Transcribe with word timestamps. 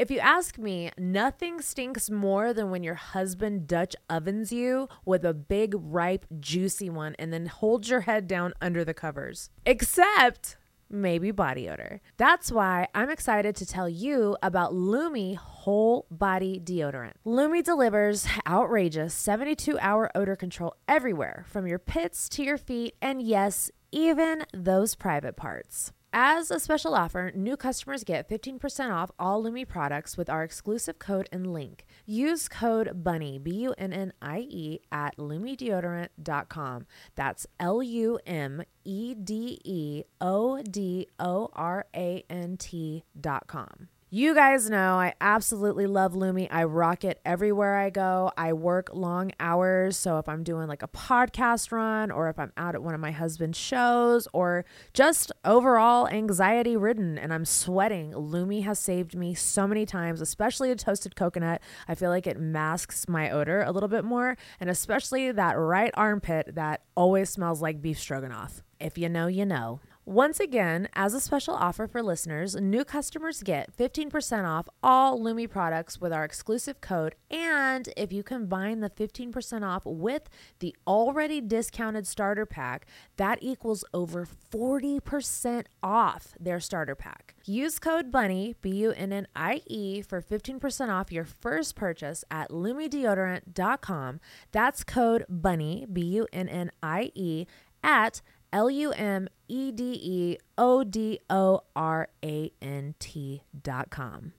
If 0.00 0.10
you 0.10 0.18
ask 0.18 0.56
me, 0.56 0.90
nothing 0.96 1.60
stinks 1.60 2.08
more 2.08 2.54
than 2.54 2.70
when 2.70 2.82
your 2.82 2.94
husband 2.94 3.66
Dutch 3.66 3.94
ovens 4.08 4.50
you 4.50 4.88
with 5.04 5.26
a 5.26 5.34
big, 5.34 5.74
ripe, 5.76 6.24
juicy 6.40 6.88
one 6.88 7.14
and 7.18 7.30
then 7.30 7.44
holds 7.44 7.90
your 7.90 8.00
head 8.00 8.26
down 8.26 8.54
under 8.62 8.82
the 8.82 8.94
covers. 8.94 9.50
Except 9.66 10.56
maybe 10.88 11.32
body 11.32 11.68
odor. 11.68 12.00
That's 12.16 12.50
why 12.50 12.88
I'm 12.94 13.10
excited 13.10 13.54
to 13.56 13.66
tell 13.66 13.90
you 13.90 14.38
about 14.42 14.72
Lume 14.72 15.34
Whole 15.34 16.06
Body 16.10 16.58
Deodorant. 16.58 17.16
Lume 17.26 17.62
delivers 17.62 18.26
outrageous 18.46 19.12
72 19.12 19.78
hour 19.80 20.10
odor 20.14 20.34
control 20.34 20.76
everywhere, 20.88 21.44
from 21.46 21.66
your 21.66 21.78
pits 21.78 22.26
to 22.30 22.42
your 22.42 22.56
feet, 22.56 22.94
and 23.02 23.20
yes, 23.20 23.70
even 23.92 24.46
those 24.54 24.94
private 24.94 25.36
parts. 25.36 25.92
As 26.12 26.50
a 26.50 26.58
special 26.58 26.96
offer, 26.96 27.30
new 27.36 27.56
customers 27.56 28.02
get 28.02 28.28
15% 28.28 28.90
off 28.90 29.12
all 29.16 29.40
Lume 29.44 29.64
products 29.64 30.16
with 30.16 30.28
our 30.28 30.42
exclusive 30.42 30.98
code 30.98 31.28
and 31.30 31.52
link. 31.52 31.86
Use 32.04 32.48
code 32.48 33.04
BUNNIE, 33.04 33.38
B 33.38 33.50
U 33.52 33.74
N 33.78 33.92
N 33.92 34.12
I 34.20 34.40
E, 34.48 34.80
at 34.90 35.16
lumedeodorant.com. 35.18 36.86
That's 37.14 37.46
L 37.60 37.80
U 37.80 38.18
M 38.26 38.62
E 38.84 39.14
D 39.14 39.60
E 39.64 40.02
O 40.20 40.60
D 40.62 41.06
O 41.20 41.48
R 41.52 41.86
A 41.94 42.24
N 42.28 42.56
T.com. 42.56 43.88
You 44.12 44.34
guys 44.34 44.68
know 44.68 44.94
I 44.94 45.14
absolutely 45.20 45.86
love 45.86 46.16
Lume. 46.16 46.48
I 46.50 46.64
rock 46.64 47.04
it 47.04 47.20
everywhere 47.24 47.76
I 47.76 47.90
go. 47.90 48.32
I 48.36 48.52
work 48.54 48.90
long 48.92 49.30
hours. 49.38 49.96
So 49.96 50.18
if 50.18 50.28
I'm 50.28 50.42
doing 50.42 50.66
like 50.66 50.82
a 50.82 50.88
podcast 50.88 51.70
run 51.70 52.10
or 52.10 52.28
if 52.28 52.36
I'm 52.36 52.52
out 52.56 52.74
at 52.74 52.82
one 52.82 52.92
of 52.92 53.00
my 53.00 53.12
husband's 53.12 53.56
shows 53.56 54.26
or 54.32 54.64
just 54.92 55.30
overall 55.44 56.08
anxiety 56.08 56.76
ridden 56.76 57.18
and 57.18 57.32
I'm 57.32 57.44
sweating, 57.44 58.10
Lume 58.10 58.62
has 58.62 58.80
saved 58.80 59.14
me 59.14 59.32
so 59.32 59.68
many 59.68 59.86
times, 59.86 60.20
especially 60.20 60.72
a 60.72 60.74
toasted 60.74 61.14
coconut. 61.14 61.62
I 61.86 61.94
feel 61.94 62.10
like 62.10 62.26
it 62.26 62.40
masks 62.40 63.08
my 63.08 63.30
odor 63.30 63.62
a 63.62 63.70
little 63.70 63.88
bit 63.88 64.04
more 64.04 64.36
and 64.58 64.68
especially 64.68 65.30
that 65.30 65.52
right 65.56 65.92
armpit 65.94 66.56
that 66.56 66.82
always 66.96 67.30
smells 67.30 67.62
like 67.62 67.80
beef 67.80 68.00
stroganoff. 68.00 68.64
If 68.80 68.98
you 68.98 69.08
know, 69.08 69.28
you 69.28 69.46
know. 69.46 69.78
Once 70.06 70.40
again, 70.40 70.88
as 70.94 71.12
a 71.12 71.20
special 71.20 71.54
offer 71.54 71.86
for 71.86 72.02
listeners, 72.02 72.56
new 72.56 72.84
customers 72.84 73.42
get 73.42 73.76
15% 73.76 74.48
off 74.48 74.66
all 74.82 75.22
Lume 75.22 75.46
products 75.46 76.00
with 76.00 76.10
our 76.10 76.24
exclusive 76.24 76.80
code. 76.80 77.14
And 77.30 77.86
if 77.98 78.10
you 78.10 78.22
combine 78.22 78.80
the 78.80 78.88
15% 78.88 79.62
off 79.62 79.82
with 79.84 80.22
the 80.60 80.74
already 80.86 81.42
discounted 81.42 82.06
starter 82.06 82.46
pack, 82.46 82.86
that 83.18 83.38
equals 83.42 83.84
over 83.92 84.26
40% 84.26 85.66
off 85.82 86.34
their 86.40 86.60
starter 86.60 86.94
pack. 86.94 87.34
Use 87.44 87.78
code 87.78 88.10
BUNNIE, 88.10 88.56
B 88.62 88.70
U 88.70 88.92
N 88.92 89.12
N 89.12 89.26
I 89.36 89.60
E, 89.66 90.00
for 90.00 90.22
15% 90.22 90.88
off 90.88 91.12
your 91.12 91.24
first 91.24 91.76
purchase 91.76 92.24
at 92.30 92.50
lumedeodorant.com. 92.50 94.20
That's 94.50 94.82
code 94.82 95.26
BUNNIE, 95.28 95.86
B 95.92 96.00
U 96.00 96.26
N 96.32 96.48
N 96.48 96.70
I 96.82 97.12
E, 97.14 97.46
at 97.82 98.22
L 98.52 98.68
U 98.68 98.92
M 98.92 99.28
E 99.48 99.70
D 99.70 99.98
E 100.02 100.38
O 100.58 100.82
D 100.84 101.20
O 101.30 101.62
R 101.76 102.08
A 102.24 102.52
N 102.60 102.94
T 102.98 103.42
dot 103.62 103.90
com. 103.90 104.32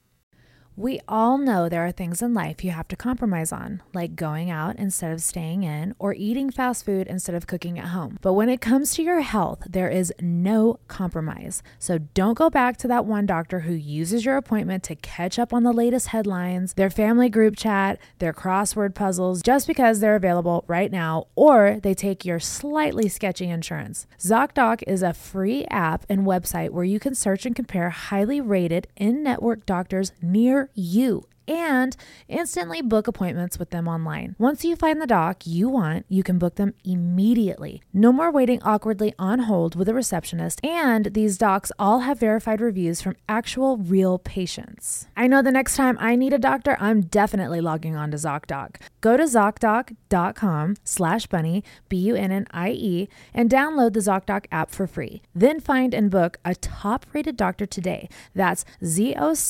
We 0.78 1.02
all 1.06 1.38
know 1.38 1.68
there 1.68 1.86
are 1.86 1.92
things 1.92 2.22
in 2.22 2.34
life 2.34 2.64
you 2.64 2.72
have 2.72 2.88
to 2.88 2.96
compromise 2.96 3.52
on, 3.52 3.84
like 3.94 4.16
going 4.16 4.50
out 4.50 4.78
instead 4.78 5.12
of 5.12 5.22
staying 5.22 5.64
in 5.64 5.94
or 6.00 6.14
eating 6.14 6.50
fast 6.50 6.86
food 6.86 7.08
instead 7.08 7.36
of 7.36 7.46
cooking 7.46 7.78
at 7.78 7.88
home. 7.88 8.18
But 8.22 8.34
when 8.34 8.48
it 8.48 8.62
comes 8.62 8.94
to 8.96 9.04
your 9.04 9.20
health, 9.20 9.68
there 9.70 9.90
is 9.90 10.14
no 10.22 10.80
compromise. 10.88 11.62
So 11.78 11.98
don't 11.98 12.38
go 12.38 12.50
back 12.50 12.78
to 12.78 12.88
that 12.88 13.06
one 13.06 13.26
doctor 13.26 13.62
who 13.62 13.74
uses 13.74 14.24
your 14.24 14.38
appointment 14.38 14.84
to 14.84 14.96
catch 14.96 15.38
up 15.38 15.52
on 15.52 15.64
the 15.64 15.74
latest 15.74 16.08
headlines, 16.08 16.74
their 16.76 16.90
family 16.90 17.28
group 17.28 17.58
chat, 17.58 18.00
their 18.20 18.34
crossword 18.34 18.96
puzzles, 18.96 19.42
just 19.42 19.68
because 19.68 20.00
they're 20.00 20.16
available 20.16 20.64
right 20.68 20.92
now 20.92 21.28
or 21.36 21.80
they 21.84 21.94
take 21.94 22.24
your 22.24 22.40
slightly 22.40 23.10
sketchy 23.10 23.50
insurance. 23.50 24.08
ZocDoc 24.20 24.84
is 24.88 25.04
a 25.04 25.14
free 25.14 25.66
app 25.66 26.06
and 26.08 26.26
website 26.26 26.70
where 26.70 26.86
you 26.86 27.00
can 27.00 27.14
search 27.14 27.46
and 27.46 27.56
compare 27.56 27.90
highly 27.90 28.40
rated 28.40 28.88
in 28.96 29.22
network 29.22 29.66
doctors 29.66 30.14
near 30.22 30.61
you 30.76 31.28
and 31.52 31.98
instantly 32.30 32.82
book 32.82 33.08
appointments 33.08 33.60
with 33.60 33.72
them 33.72 33.88
online. 33.88 34.36
Once 34.40 34.64
you 34.64 34.76
find 34.78 35.02
the 35.02 35.08
doc 35.08 35.46
you 35.46 35.68
want, 35.68 36.06
you 36.08 36.24
can 36.24 36.40
book 36.40 36.56
them 36.56 36.74
immediately. 36.86 37.82
No 37.94 38.14
more 38.14 38.32
waiting 38.32 38.62
awkwardly 38.64 39.14
on 39.20 39.40
hold 39.40 39.76
with 39.76 39.90
a 39.90 39.94
receptionist, 39.94 40.64
and 40.64 41.08
these 41.14 41.38
docs 41.38 41.72
all 41.78 42.00
have 42.00 42.20
verified 42.20 42.62
reviews 42.62 43.02
from 43.02 43.18
actual 43.28 43.76
real 43.78 44.18
patients. 44.18 45.08
I 45.18 45.28
know 45.28 45.42
the 45.42 45.52
next 45.52 45.76
time 45.76 45.98
I 46.00 46.16
need 46.16 46.32
a 46.32 46.40
doctor, 46.40 46.78
I'm 46.80 47.02
definitely 47.02 47.60
logging 47.60 47.98
on 47.98 48.12
to 48.12 48.18
ZocDoc. 48.18 48.78
Go 49.02 49.18
to 49.18 49.24
ZocDoc.com 49.24 50.76
slash 50.84 51.28
bunnie, 51.28 51.64
B-U-N-N-I-E, 51.90 53.10
and 53.34 53.50
download 53.50 53.94
the 53.94 54.00
ZocDoc 54.00 54.46
app 54.52 54.72
for 54.72 54.88
free. 54.88 55.22
Then 55.36 55.60
find 55.60 55.94
and 55.94 56.10
book 56.10 56.38
a 56.46 56.56
top-rated 56.56 57.36
doctor 57.36 57.66
today. 57.66 58.08
That's 58.34 58.64
Z-O-C-D-O-C 58.84 59.42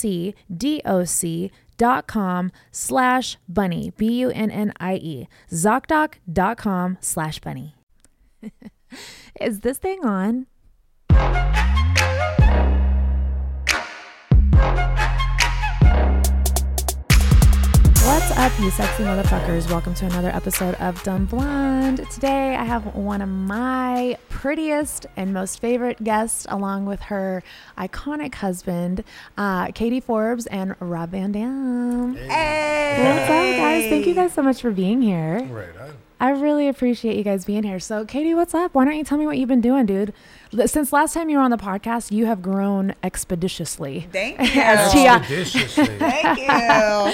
dot 1.82 2.06
com 2.06 2.52
slash 2.72 3.38
bunnie 3.50 3.92
b-u-n-n-i-e 3.98 5.28
zocdoc.com 5.50 6.98
slash 7.02 7.40
bunnie. 7.40 7.74
Is 9.42 9.62
this 9.62 9.80
thing 9.80 10.06
on 10.06 10.46
up, 18.42 18.60
you 18.60 18.72
sexy 18.72 19.04
motherfuckers? 19.04 19.70
Welcome 19.70 19.94
to 19.94 20.06
another 20.08 20.30
episode 20.30 20.74
of 20.76 21.02
Dumb 21.04 21.26
Blonde. 21.28 22.10
Today, 22.10 22.56
I 22.56 22.64
have 22.64 22.96
one 22.96 23.22
of 23.22 23.30
my 23.30 24.18
prettiest 24.30 25.06
and 25.16 25.32
most 25.32 25.62
favorite 25.62 26.04
guests, 26.04 26.48
along 26.50 26.88
with 26.88 27.02
her 27.02 27.44
iconic 27.78 28.34
husband, 28.34 29.04
uh, 29.38 29.68
Katie 29.74 30.00
Forbes 30.00 30.48
and 30.48 30.76
Rob 30.80 31.12
Van 31.12 31.32
Dam. 31.32 32.16
Hey. 32.16 32.98
What's 32.98 33.30
up, 33.30 33.64
guys? 33.64 33.90
Thank 33.92 34.08
you 34.08 34.16
guys 34.16 34.34
so 34.34 34.42
much 34.42 34.60
for 34.60 34.72
being 34.72 35.04
here. 35.04 35.44
Right. 35.44 35.70
I, 36.20 36.30
I 36.30 36.32
really 36.32 36.68
appreciate 36.68 37.18
you 37.18 37.24
guys 37.24 37.46
being 37.46 37.62
here. 37.62 37.80
So, 37.80 38.06
Katie, 38.06 38.34
what's 38.34 38.56
up? 38.56 38.74
Why 38.74 38.86
don't 38.86 38.96
you 38.96 39.04
tell 39.04 39.20
me 39.20 39.28
what 39.28 39.38
you've 39.38 39.50
been 39.50 39.62
doing, 39.62 39.86
dude? 39.86 40.14
Since 40.66 40.92
last 40.92 41.14
time 41.14 41.30
you 41.30 41.38
were 41.38 41.44
on 41.44 41.52
the 41.52 41.58
podcast, 41.58 42.12
you 42.12 42.26
have 42.26 42.42
grown 42.42 42.96
expeditiously. 43.04 44.08
Thank 44.12 44.40
As 44.58 44.94
you. 44.96 45.02
Tia- 45.02 45.14
expeditiously. 45.14 45.86
Thank 46.00 46.40
you. 46.40 47.14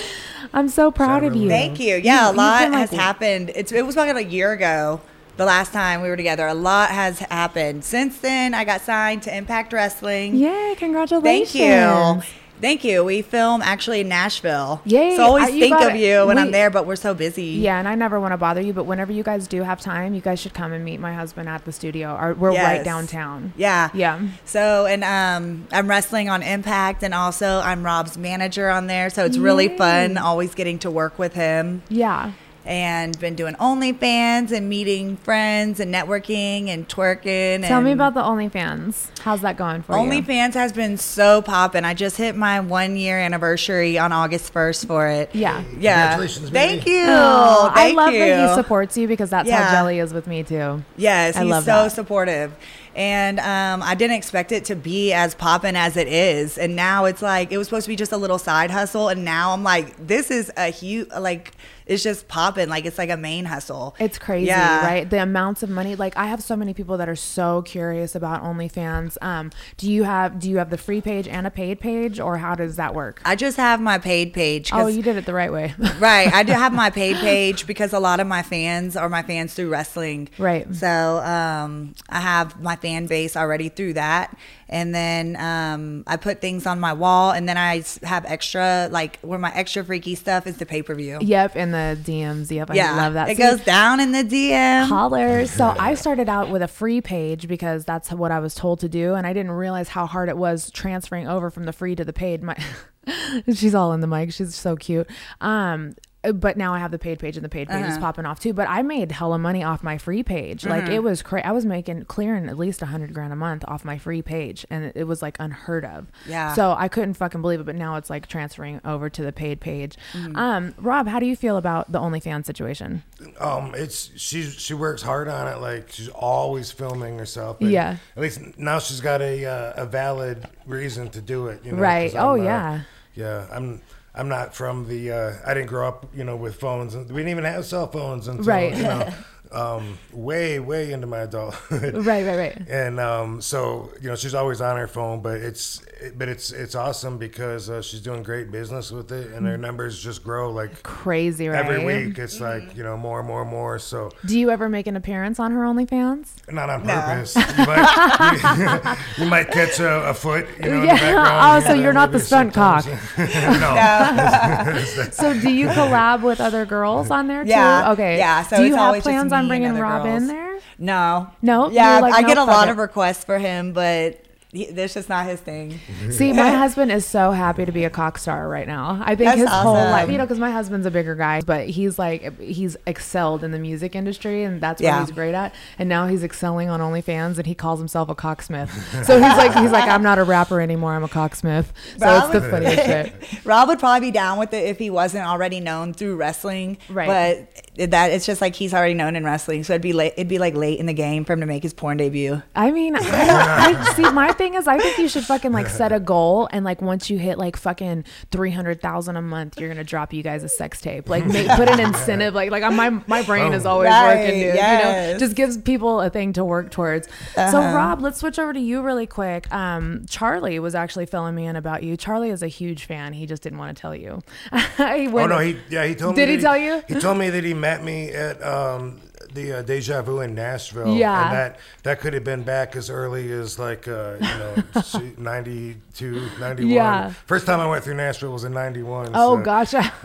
I'm 0.53 0.69
so 0.69 0.91
proud 0.91 1.23
of 1.23 1.35
you. 1.35 1.49
Thank 1.49 1.79
you. 1.79 1.95
Yeah, 1.95 2.25
a 2.25 2.27
you've 2.29 2.37
lot 2.37 2.61
been, 2.63 2.71
like, 2.71 2.89
has 2.89 2.97
happened. 2.97 3.51
It's 3.55 3.71
it 3.71 3.85
was 3.85 3.95
about 3.95 4.15
a 4.15 4.23
year 4.23 4.51
ago. 4.51 5.01
The 5.37 5.45
last 5.45 5.71
time 5.71 6.01
we 6.01 6.09
were 6.09 6.17
together, 6.17 6.47
a 6.47 6.55
lot 6.55 6.89
has 6.89 7.19
happened. 7.19 7.83
Since 7.83 8.19
then, 8.19 8.55
I 8.55 8.63
got 8.63 8.81
signed 8.81 9.21
to 9.23 9.35
Impact 9.35 9.71
Wrestling. 9.71 10.35
Yay, 10.35 10.75
congratulations. 10.77 11.51
Thank 11.51 12.23
you. 12.23 12.23
Thank 12.61 12.83
you. 12.83 13.03
We 13.03 13.21
film 13.21 13.61
actually 13.61 14.01
in 14.01 14.09
Nashville. 14.09 14.81
Yay. 14.85 15.15
So 15.15 15.23
I 15.23 15.25
always 15.25 15.49
think 15.49 15.73
gotta- 15.75 15.91
of 15.91 15.95
you 15.95 16.25
when 16.25 16.37
we- 16.37 16.41
I'm 16.41 16.51
there, 16.51 16.69
but 16.69 16.85
we're 16.85 16.95
so 16.95 17.13
busy. 17.13 17.43
Yeah, 17.43 17.77
and 17.79 17.87
I 17.87 17.95
never 17.95 18.19
want 18.19 18.33
to 18.33 18.37
bother 18.37 18.61
you, 18.61 18.73
but 18.73 18.85
whenever 18.85 19.11
you 19.11 19.23
guys 19.23 19.47
do 19.47 19.63
have 19.63 19.79
time, 19.81 20.13
you 20.13 20.21
guys 20.21 20.39
should 20.39 20.53
come 20.53 20.73
and 20.73 20.83
meet 20.83 20.99
my 20.99 21.13
husband 21.13 21.47
at 21.49 21.65
the 21.65 21.71
studio. 21.71 22.09
Our, 22.09 22.33
we're 22.33 22.51
right 22.51 22.83
downtown. 22.83 23.53
Yeah. 23.57 23.89
Yeah. 23.93 24.19
So 24.45 24.85
and 24.85 25.03
um 25.03 25.67
I'm 25.71 25.87
wrestling 25.87 26.29
on 26.29 26.41
Impact 26.43 27.03
and 27.03 27.13
also 27.13 27.59
I'm 27.63 27.83
Rob's 27.83 28.17
manager 28.17 28.69
on 28.69 28.87
there. 28.87 29.09
So 29.09 29.25
it's 29.25 29.37
really 29.37 29.69
fun 29.77 30.17
always 30.17 30.55
getting 30.55 30.79
to 30.79 30.91
work 30.91 31.17
with 31.19 31.33
him. 31.33 31.83
Yeah. 31.89 32.31
And 32.67 33.17
been 33.19 33.35
doing 33.35 33.55
OnlyFans 33.55 34.51
and 34.51 34.69
meeting 34.69 35.15
friends 35.17 35.79
and 35.79 35.93
networking 35.93 36.67
and 36.67 36.87
twerking. 36.87 37.65
Tell 37.65 37.81
me 37.81 37.91
about 37.93 38.13
the 38.13 38.21
OnlyFans. 38.21 39.07
How's 39.21 39.41
that 39.41 39.57
going 39.57 39.81
for 39.83 39.93
you? 39.97 40.03
OnlyFans 40.03 40.53
has 40.53 40.73
been 40.73 40.97
so 40.97 41.41
popping. 41.41 41.85
I 41.85 41.93
just 41.93 42.17
hit 42.17 42.35
my 42.35 42.59
one 42.59 42.97
year 42.97 43.17
anniversary 43.17 43.97
on 43.97 44.11
August 44.11 44.53
1st 44.53 44.85
for 44.87 45.07
it. 45.07 45.33
Yeah. 45.33 45.63
Yeah. 45.79 46.09
Congratulations, 46.09 46.49
Thank 46.49 46.85
you. 46.85 47.05
Oh, 47.07 47.71
I 47.73 47.93
love 47.93 48.13
you. 48.13 48.19
that 48.19 48.49
he 48.49 48.55
supports 48.55 48.97
you 48.97 49.07
because 49.07 49.29
that's 49.29 49.49
how 49.49 49.71
Jelly 49.71 49.99
is 49.99 50.13
with 50.13 50.27
me 50.27 50.43
too. 50.43 50.83
Yes, 50.97 51.35
I 51.35 51.43
he's 51.43 51.49
love 51.49 51.63
so 51.63 51.83
that. 51.83 51.91
supportive. 51.93 52.53
And 52.97 53.39
um, 53.39 53.81
I 53.83 53.95
didn't 53.95 54.17
expect 54.17 54.51
it 54.51 54.65
to 54.65 54.75
be 54.75 55.13
as 55.13 55.35
popping 55.35 55.75
as 55.75 55.95
it 55.95 56.07
is. 56.07 56.57
And 56.57 56.75
now 56.75 57.05
it's 57.05 57.21
like, 57.21 57.51
it 57.51 57.57
was 57.57 57.67
supposed 57.67 57.85
to 57.85 57.89
be 57.89 57.95
just 57.95 58.11
a 58.11 58.17
little 58.17 58.39
side 58.39 58.71
hustle. 58.71 59.07
And 59.09 59.23
now 59.23 59.53
I'm 59.53 59.63
like, 59.63 59.95
this 60.07 60.31
is 60.31 60.51
a 60.57 60.71
huge, 60.71 61.07
like, 61.09 61.53
it's 61.85 62.03
just 62.03 62.27
popping. 62.27 62.67
Like, 62.67 62.85
it's 62.85 62.97
like 62.97 63.09
a 63.09 63.15
main 63.15 63.45
hustle. 63.45 63.95
It's 63.97 64.19
crazy, 64.19 64.47
Yeah. 64.47 64.85
right? 64.85 65.09
The 65.09 65.21
amounts 65.21 65.63
of 65.63 65.69
money. 65.69 65.95
Like 65.95 66.17
I 66.17 66.25
have 66.25 66.43
so 66.43 66.55
many 66.57 66.73
people 66.73 66.97
that 66.97 67.07
are 67.07 67.15
so 67.15 67.61
curious 67.61 68.13
about 68.13 68.43
OnlyFans. 68.43 69.17
Um, 69.21 69.51
do 69.77 69.89
you 69.89 70.03
have 70.03 70.37
do 70.37 70.49
you 70.49 70.57
have 70.57 70.69
the 70.69 70.77
free 70.77 70.99
page 70.99 71.29
and 71.29 71.47
a 71.47 71.49
paid 71.51 71.79
page, 71.79 72.19
or 72.19 72.37
how 72.37 72.55
does 72.55 72.75
that 72.75 72.93
work? 72.93 73.21
I 73.23 73.37
just 73.37 73.55
have 73.55 73.79
my 73.79 73.99
paid 73.99 74.33
page 74.33 74.69
Oh, 74.73 74.87
you 74.87 75.01
did 75.01 75.15
it 75.15 75.25
the 75.25 75.33
right 75.33 75.51
way. 75.51 75.73
right. 75.99 76.31
I 76.33 76.43
do 76.43 76.51
have 76.51 76.73
my 76.73 76.89
paid 76.89 77.15
page 77.17 77.65
because 77.65 77.93
a 77.93 77.99
lot 77.99 78.19
of 78.19 78.27
my 78.27 78.41
fans 78.43 78.97
are 78.97 79.07
my 79.07 79.23
fans 79.23 79.53
through 79.53 79.69
wrestling. 79.69 80.27
Right. 80.37 80.73
So 80.75 81.19
um, 81.19 81.95
I 82.09 82.19
have 82.19 82.61
my 82.61 82.75
fan 82.87 83.05
base 83.05 83.35
already 83.35 83.69
through 83.69 83.93
that. 83.93 84.35
And 84.69 84.93
then 84.93 85.35
um, 85.37 86.03
I 86.07 86.17
put 86.17 86.41
things 86.41 86.65
on 86.65 86.79
my 86.79 86.91
wall, 86.91 87.31
and 87.31 87.47
then 87.47 87.57
I 87.57 87.83
have 88.03 88.25
extra, 88.25 88.89
like 88.91 89.17
where 89.21 89.39
my 89.39 89.51
extra 89.55 89.83
freaky 89.83 90.15
stuff 90.15 90.45
is 90.45 90.57
the 90.57 90.65
pay 90.65 90.81
per 90.81 90.93
view. 90.93 91.19
Yep, 91.21 91.55
in 91.55 91.71
the 91.71 91.97
DMs. 92.01 92.51
Yep, 92.51 92.71
I 92.71 92.75
Yeah, 92.75 92.97
love 92.97 93.13
that. 93.13 93.29
It 93.29 93.37
See, 93.37 93.43
goes 93.43 93.61
down 93.61 93.99
in 93.99 94.11
the 94.11 94.23
DM. 94.23 94.87
Holler. 94.87 95.45
So 95.45 95.73
I 95.79 95.93
started 95.93 96.27
out 96.27 96.49
with 96.49 96.61
a 96.61 96.67
free 96.67 96.99
page 97.01 97.47
because 97.47 97.85
that's 97.85 98.11
what 98.11 98.31
I 98.31 98.39
was 98.39 98.55
told 98.55 98.81
to 98.81 98.89
do, 98.89 99.13
and 99.13 99.25
I 99.25 99.31
didn't 99.33 99.51
realize 99.51 99.89
how 99.89 100.05
hard 100.05 100.27
it 100.29 100.37
was 100.37 100.69
transferring 100.71 101.27
over 101.27 101.49
from 101.49 101.63
the 101.63 101.73
free 101.73 101.95
to 101.95 102.03
the 102.03 102.13
paid. 102.13 102.43
My, 102.43 102.57
she's 103.53 103.73
all 103.75 103.93
in 103.93 104.01
the 104.01 104.07
mic. 104.07 104.33
She's 104.33 104.53
so 104.55 104.75
cute. 104.75 105.07
Um, 105.39 105.95
but 106.33 106.57
now 106.57 106.73
I 106.73 106.79
have 106.79 106.91
the 106.91 106.99
paid 106.99 107.19
page, 107.19 107.37
and 107.37 107.45
the 107.45 107.49
paid 107.49 107.69
page 107.69 107.85
is 107.85 107.91
Uh-huh. 107.93 107.99
popping 108.01 108.25
off 108.25 108.39
too. 108.39 108.51
But 108.53 108.67
I 108.69 108.81
made 108.81 109.11
hella 109.13 109.37
money 109.37 109.63
off 109.63 109.81
my 109.83 109.97
free 109.97 110.23
page. 110.23 110.65
Like 110.65 110.83
Mm-hmm. 110.85 110.91
it 110.93 111.03
was 111.03 111.21
crazy. 111.21 111.45
I 111.45 111.51
was 111.51 111.65
making 111.65 112.05
clearing 112.05 112.49
at 112.49 112.57
least 112.57 112.81
a 112.81 112.87
hundred 112.87 113.13
grand 113.13 113.31
a 113.31 113.35
month 113.35 113.63
off 113.67 113.85
my 113.85 113.97
free 113.97 114.21
page, 114.21 114.65
and 114.69 114.83
it, 114.85 114.93
it 114.95 115.03
was 115.05 115.21
like 115.21 115.37
unheard 115.39 115.85
of. 115.85 116.07
Yeah. 116.27 116.53
So 116.53 116.75
I 116.77 116.87
couldn't 116.87 117.13
fucking 117.13 117.41
believe 117.41 117.59
it. 117.59 117.65
But 117.65 117.75
now 117.75 117.95
it's 117.95 118.09
like 118.09 118.27
transferring 118.27 118.81
over 118.83 119.09
to 119.09 119.21
the 119.21 119.31
paid 119.31 119.61
page. 119.61 119.95
Mm-hmm. 120.13 120.35
Um, 120.35 120.73
Rob, 120.77 121.07
how 121.07 121.19
do 121.19 121.25
you 121.25 121.35
feel 121.35 121.55
about 121.55 121.91
the 121.91 121.99
OnlyFans 121.99 122.45
situation? 122.45 123.03
Um, 123.39 123.73
it's 123.75 124.11
she's 124.19 124.53
she 124.53 124.73
works 124.73 125.01
hard 125.03 125.27
on 125.29 125.47
it. 125.47 125.59
Like 125.61 125.91
she's 125.91 126.09
always 126.09 126.71
filming 126.71 127.17
herself. 127.19 127.61
and 127.61 127.71
Yeah. 127.71 127.97
At 128.15 128.21
least 128.21 128.41
now 128.57 128.79
she's 128.79 129.01
got 129.01 129.21
a 129.21 129.45
uh, 129.45 129.73
a 129.83 129.85
valid 129.85 130.45
reason 130.65 131.09
to 131.11 131.21
do 131.21 131.47
it. 131.47 131.63
You 131.63 131.71
know, 131.73 131.77
Right. 131.81 132.11
'cause 132.11 132.19
Oh, 132.21 132.33
I'm, 132.33 132.41
uh, 132.41 132.43
yeah. 132.43 132.81
Yeah. 133.15 133.45
I'm. 133.51 133.81
I'm 134.17 134.27
not 134.29 134.55
from 134.55 134.87
the. 134.87 135.11
Uh, 135.11 135.33
I 135.45 135.53
didn't 135.53 135.67
grow 135.67 135.87
up, 135.87 136.05
you 136.15 136.23
know, 136.23 136.35
with 136.35 136.55
phones. 136.59 136.95
We 136.95 137.03
didn't 137.03 137.29
even 137.29 137.43
have 137.43 137.65
cell 137.65 137.87
phones 137.87 138.27
until 138.27 138.45
Right. 138.45 138.75
you 138.75 138.83
know, 138.83 139.07
um, 139.51 139.97
way, 140.13 140.59
way 140.59 140.91
into 140.91 141.07
my 141.07 141.19
adulthood. 141.19 141.95
Right, 142.07 142.25
right, 142.25 142.37
right. 142.37 142.67
And 142.69 142.99
um, 142.99 143.41
so 143.41 143.91
you 144.01 144.09
know 144.09 144.15
she's 144.15 144.33
always 144.33 144.61
on 144.61 144.77
her 144.77 144.87
phone, 144.87 145.21
but 145.21 145.37
it's 145.41 145.81
but 146.15 146.27
it's 146.29 146.51
it's 146.51 146.75
awesome 146.75 147.17
because 147.17 147.69
uh, 147.69 147.81
she's 147.81 148.01
doing 148.01 148.23
great 148.23 148.51
business 148.51 148.91
with 148.91 149.11
it, 149.11 149.31
and 149.33 149.45
her 149.45 149.57
numbers 149.57 150.01
just 150.01 150.23
grow 150.23 150.51
like 150.51 150.83
Crazy, 150.83 151.47
right? 151.49 151.57
every 151.63 151.83
week. 151.83 152.17
It's 152.17 152.39
like 152.39 152.75
you 152.75 152.83
know 152.83 152.97
more 152.97 153.19
and 153.19 153.27
more 153.27 153.41
and 153.41 153.49
more. 153.51 153.79
So 153.79 154.11
Do 154.25 154.37
you 154.39 154.49
ever 154.51 154.69
make 154.69 154.87
an 154.87 154.95
appearance 154.95 155.39
on 155.39 155.51
her 155.51 155.61
OnlyFans? 155.63 156.29
not 156.51 156.69
on 156.69 156.85
No. 156.85 156.93
purpose. 156.93 157.35
You, 157.35 157.65
might, 157.65 158.97
you, 159.17 159.23
you 159.25 159.29
might 159.29 159.51
catch 159.51 159.79
a, 159.79 160.09
a 160.09 160.13
foot, 160.13 160.47
you 160.61 160.69
know, 160.69 160.77
in 160.81 160.85
Yeah. 160.87 160.95
the 160.95 161.01
background. 161.01 161.27
Oh, 161.41 161.55
you 161.55 161.61
so 161.61 161.75
know, 161.75 161.81
you're 161.83 161.93
not 161.93 162.11
the 162.11 162.19
stunt 162.19 162.53
cock. 162.53 162.83
sometimes. 162.83 163.17
no. 163.61 165.07
So 165.11 165.39
do 165.39 165.51
you 165.51 165.67
collab 165.67 166.21
with 166.21 166.39
other 166.39 166.65
girls 166.65 167.09
on 167.11 167.27
there 167.27 167.43
too? 167.43 167.49
Yeah, 167.49 167.91
Okay. 167.91 168.17
yeah, 168.17 168.43
so 168.43 168.57
do 168.57 168.63
you 168.63 168.69
it's 168.69 168.77
have 168.77 169.03
plans 169.03 169.31
me 169.31 169.36
on 169.37 169.47
bringing 169.47 169.73
Rob 169.75 170.03
girls. 170.03 170.21
in 170.23 170.27
there? 170.27 170.59
No. 170.79 171.29
No? 171.41 171.69
Yeah, 171.69 171.99
like, 171.99 172.13
I 172.13 172.21
no, 172.21 172.27
get 172.27 172.37
a 172.37 172.43
lot 172.43 172.67
it. 172.67 172.71
of 172.71 172.77
requests 172.77 173.23
for 173.23 173.37
him, 173.39 173.73
but 173.73 174.21
he, 174.53 174.65
that's 174.71 174.93
just 174.93 175.09
not 175.09 175.25
his 175.25 175.41
thing. 175.41 175.77
See, 176.09 176.31
my 176.31 176.49
husband 176.51 176.89
is 176.91 177.05
so 177.05 177.31
happy 177.31 177.65
to 177.65 177.71
be 177.73 177.83
a 177.83 177.89
cock 177.89 178.17
star 178.17 178.47
right 178.47 178.65
now. 178.65 178.97
I 179.03 179.07
think 179.15 179.27
That's 179.29 179.41
his 179.41 179.49
whole 179.49 179.73
life, 179.73 180.09
you 180.09 180.17
know, 180.17 180.23
because 180.23 180.39
my 180.39 180.51
husband's 180.51 180.85
a 180.85 180.91
bigger 180.91 181.15
guy, 181.15 181.41
but 181.41 181.67
he's 181.67 181.99
like, 181.99 182.39
he's 182.39 182.77
excelled 182.87 183.43
in 183.43 183.51
the 183.51 183.59
music 183.59 183.93
industry 183.93 184.43
and 184.43 184.61
that's 184.61 184.81
what 184.81 184.85
Yeah. 184.87 185.01
he's 185.01 185.11
great 185.11 185.35
at. 185.35 185.53
And 185.77 185.89
now 185.89 186.07
he's 186.07 186.23
excelling 186.23 186.69
on 186.69 186.79
OnlyFans 186.79 187.37
and 187.37 187.45
he 187.45 187.55
calls 187.55 187.77
himself 187.79 188.07
a 188.09 188.15
cocksmith. 188.15 188.71
So 189.05 189.19
he's 189.21 189.37
like, 189.37 189.53
he's 189.55 189.71
like, 189.71 189.89
I'm 189.89 190.01
not 190.01 190.17
a 190.17 190.23
rapper 190.23 190.61
anymore. 190.61 190.93
I'm 190.93 191.03
a 191.03 191.09
cocksmith. 191.09 191.73
So 191.97 192.17
it's 192.17 192.29
the 192.29 192.41
funniest 192.49 192.85
shit. 192.85 193.13
Rob 193.45 193.67
would 193.67 193.79
probably 193.79 194.07
be 194.07 194.11
down 194.11 194.39
with 194.39 194.53
it 194.53 194.65
if 194.69 194.77
he 194.79 194.89
wasn't 194.89 195.25
already 195.27 195.59
known 195.59 195.93
through 195.93 196.15
wrestling. 196.15 196.77
Right. 196.89 197.07
But 197.45 197.66
that 197.77 198.11
it's 198.11 198.25
just 198.25 198.41
like 198.41 198.55
he's 198.55 198.73
already 198.73 198.93
known 198.93 199.15
in 199.15 199.23
wrestling, 199.23 199.63
so 199.63 199.73
it'd 199.73 199.81
be 199.81 199.93
late. 199.93 200.13
It'd 200.17 200.27
be 200.27 200.39
like 200.39 200.55
late 200.55 200.79
in 200.79 200.85
the 200.85 200.93
game 200.93 201.25
for 201.25 201.33
him 201.33 201.41
to 201.41 201.45
make 201.45 201.63
his 201.63 201.73
porn 201.73 201.97
debut. 201.97 202.41
I 202.55 202.71
mean, 202.71 202.95
I, 202.95 202.99
I 203.01 203.93
see. 203.93 204.09
My 204.11 204.31
thing 204.33 204.55
is, 204.55 204.67
I 204.67 204.77
think 204.79 204.97
you 204.97 205.07
should 205.07 205.23
fucking 205.23 205.51
like 205.51 205.67
set 205.67 205.91
a 205.91 205.99
goal, 205.99 206.49
and 206.51 206.65
like 206.65 206.81
once 206.81 207.09
you 207.09 207.17
hit 207.17 207.37
like 207.37 207.55
fucking 207.57 208.05
three 208.31 208.51
hundred 208.51 208.81
thousand 208.81 209.17
a 209.17 209.21
month, 209.21 209.59
you're 209.59 209.69
gonna 209.69 209.83
drop 209.83 210.13
you 210.13 210.23
guys 210.23 210.43
a 210.43 210.49
sex 210.49 210.81
tape. 210.81 211.09
Like, 211.09 211.25
make, 211.25 211.47
put 211.49 211.69
an 211.69 211.79
incentive. 211.79 212.33
Like, 212.33 212.51
like 212.51 212.63
my 212.73 212.89
my 213.07 213.21
brain 213.23 213.53
is 213.53 213.65
always 213.65 213.89
Right, 213.89 214.15
working, 214.17 214.33
dude. 214.39 214.41
You 214.41 214.53
yes. 214.55 215.13
know, 215.13 215.19
just 215.19 215.35
gives 215.35 215.57
people 215.57 216.01
a 216.01 216.09
thing 216.09 216.33
to 216.33 216.43
work 216.45 216.71
towards. 216.71 217.07
So, 217.35 217.41
Uh-huh. 217.41 217.75
Rob, 217.75 218.01
let's 218.01 218.19
switch 218.19 218.39
over 218.39 218.53
to 218.53 218.59
you 218.59 218.81
really 218.81 219.05
quick. 219.07 219.51
Um, 219.53 220.05
Charlie 220.09 220.59
was 220.59 220.73
actually 220.75 221.05
filling 221.05 221.35
me 221.35 221.45
in 221.45 221.55
about 221.55 221.83
you. 221.83 221.97
Charlie 221.97 222.29
is 222.29 222.41
a 222.41 222.47
huge 222.47 222.85
fan. 222.85 223.13
He 223.13 223.25
just 223.25 223.43
didn't 223.43 223.59
want 223.59 223.75
to 223.75 223.81
tell 223.81 223.95
you. 223.95 224.21
he 224.77 225.07
Oh 225.07 225.27
no, 225.27 225.39
he 225.39 225.57
yeah 225.69 225.85
he 225.85 225.93
told 225.95 226.15
Did 226.15 226.21
me. 226.21 226.25
Did 226.27 226.29
he 226.29 226.35
that 226.37 226.41
tell 226.41 226.57
you? 226.57 226.83
He 226.87 226.95
told 226.99 227.17
me 227.17 227.29
that 227.29 227.43
he 227.43 227.53
met 227.53 227.66
me 227.83 228.09
at 228.11 228.41
um, 228.43 229.01
the 229.33 229.59
uh, 229.59 229.61
Deja 229.61 230.01
Vu 230.01 230.21
in 230.21 230.33
Nashville. 230.35 230.95
Yeah. 230.95 231.25
and 231.25 231.35
that 231.35 231.59
that 231.83 231.99
could 231.99 232.13
have 232.13 232.23
been 232.23 232.43
back 232.43 232.75
as 232.75 232.89
early 232.89 233.31
as 233.31 233.59
like 233.59 233.87
uh, 233.87 234.13
you 234.21 234.27
know 234.27 234.81
shoot, 234.85 235.19
92, 235.19 236.29
91. 236.39 236.71
Yeah. 236.73 237.09
First 237.25 237.45
time 237.45 237.59
I 237.59 237.67
went 237.67 237.83
through 237.83 237.95
Nashville 237.95 238.31
was 238.31 238.43
in 238.45 238.53
ninety 238.53 238.83
one. 238.83 239.11
Oh 239.13 239.37
gosh, 239.37 239.73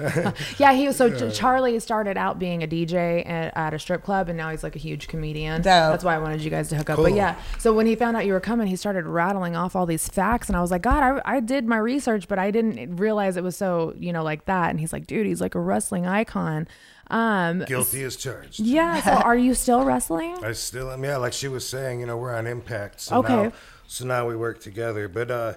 yeah. 0.59 0.73
He 0.73 0.87
was 0.87 0.97
so 0.97 1.11
Ch- 1.11 1.35
Charlie 1.35 1.79
started 1.81 2.17
out 2.17 2.39
being 2.39 2.63
a 2.63 2.67
DJ 2.67 3.27
at, 3.29 3.57
at 3.57 3.75
a 3.75 3.79
strip 3.79 4.03
club, 4.03 4.29
and 4.29 4.37
now 4.37 4.51
he's 4.51 4.63
like 4.63 4.77
a 4.77 4.81
huge 4.81 5.09
comedian. 5.09 5.63
Dope. 5.63 5.65
That's 5.65 6.05
why 6.05 6.15
I 6.15 6.19
wanted 6.19 6.41
you 6.43 6.51
guys 6.51 6.69
to 6.71 6.77
hook 6.77 6.91
up. 6.91 6.97
But 6.97 7.09
Cool. 7.09 7.17
yeah, 7.17 7.37
so 7.59 7.73
when 7.73 7.87
he 7.87 7.95
found 7.95 8.17
out 8.17 8.27
you 8.27 8.33
were 8.33 8.41
coming, 8.41 8.67
he 8.67 8.77
started 8.77 9.07
rattling 9.07 9.57
off 9.57 9.77
all 9.77 9.87
these 9.87 10.09
facts, 10.09 10.49
and 10.49 10.57
I 10.57 10.61
was 10.61 10.71
like, 10.71 10.83
God, 10.83 11.21
I, 11.25 11.37
I 11.37 11.41
did 11.41 11.67
my 11.67 11.79
research, 11.79 12.27
but 12.29 12.39
I 12.39 12.51
didn't 12.51 12.97
realize 12.97 13.37
it 13.37 13.45
was 13.45 13.57
so 13.57 13.95
you 13.99 14.13
know 14.13 14.25
like 14.25 14.47
that. 14.47 14.71
And 14.71 14.81
he's 14.81 14.93
like, 14.93 15.07
Dude, 15.07 15.27
he's 15.27 15.41
like 15.41 15.55
a 15.55 15.61
wrestling 15.61 16.07
icon. 16.07 16.67
Um, 17.13 17.65
Guilty 17.67 18.03
as 18.05 18.17
charged. 18.17 18.59
yeah. 18.61 19.01
So 19.03 19.11
are 19.25 19.37
you 19.37 19.55
still 19.55 19.85
wrestling? 19.85 20.43
I 20.45 20.53
still 20.53 20.91
am. 20.91 21.05
Yeah, 21.05 21.19
like 21.19 21.33
she 21.35 21.49
was 21.49 21.69
saying, 21.69 22.01
you 22.01 22.07
know, 22.07 22.17
we're 22.17 22.35
on 22.35 22.47
Impact. 22.47 23.01
So 23.01 23.17
Okay. 23.19 23.35
Now, 23.45 23.53
so 23.87 24.07
now 24.07 24.27
we 24.27 24.35
work 24.37 24.61
together, 24.61 25.07
but 25.09 25.31
uh, 25.31 25.55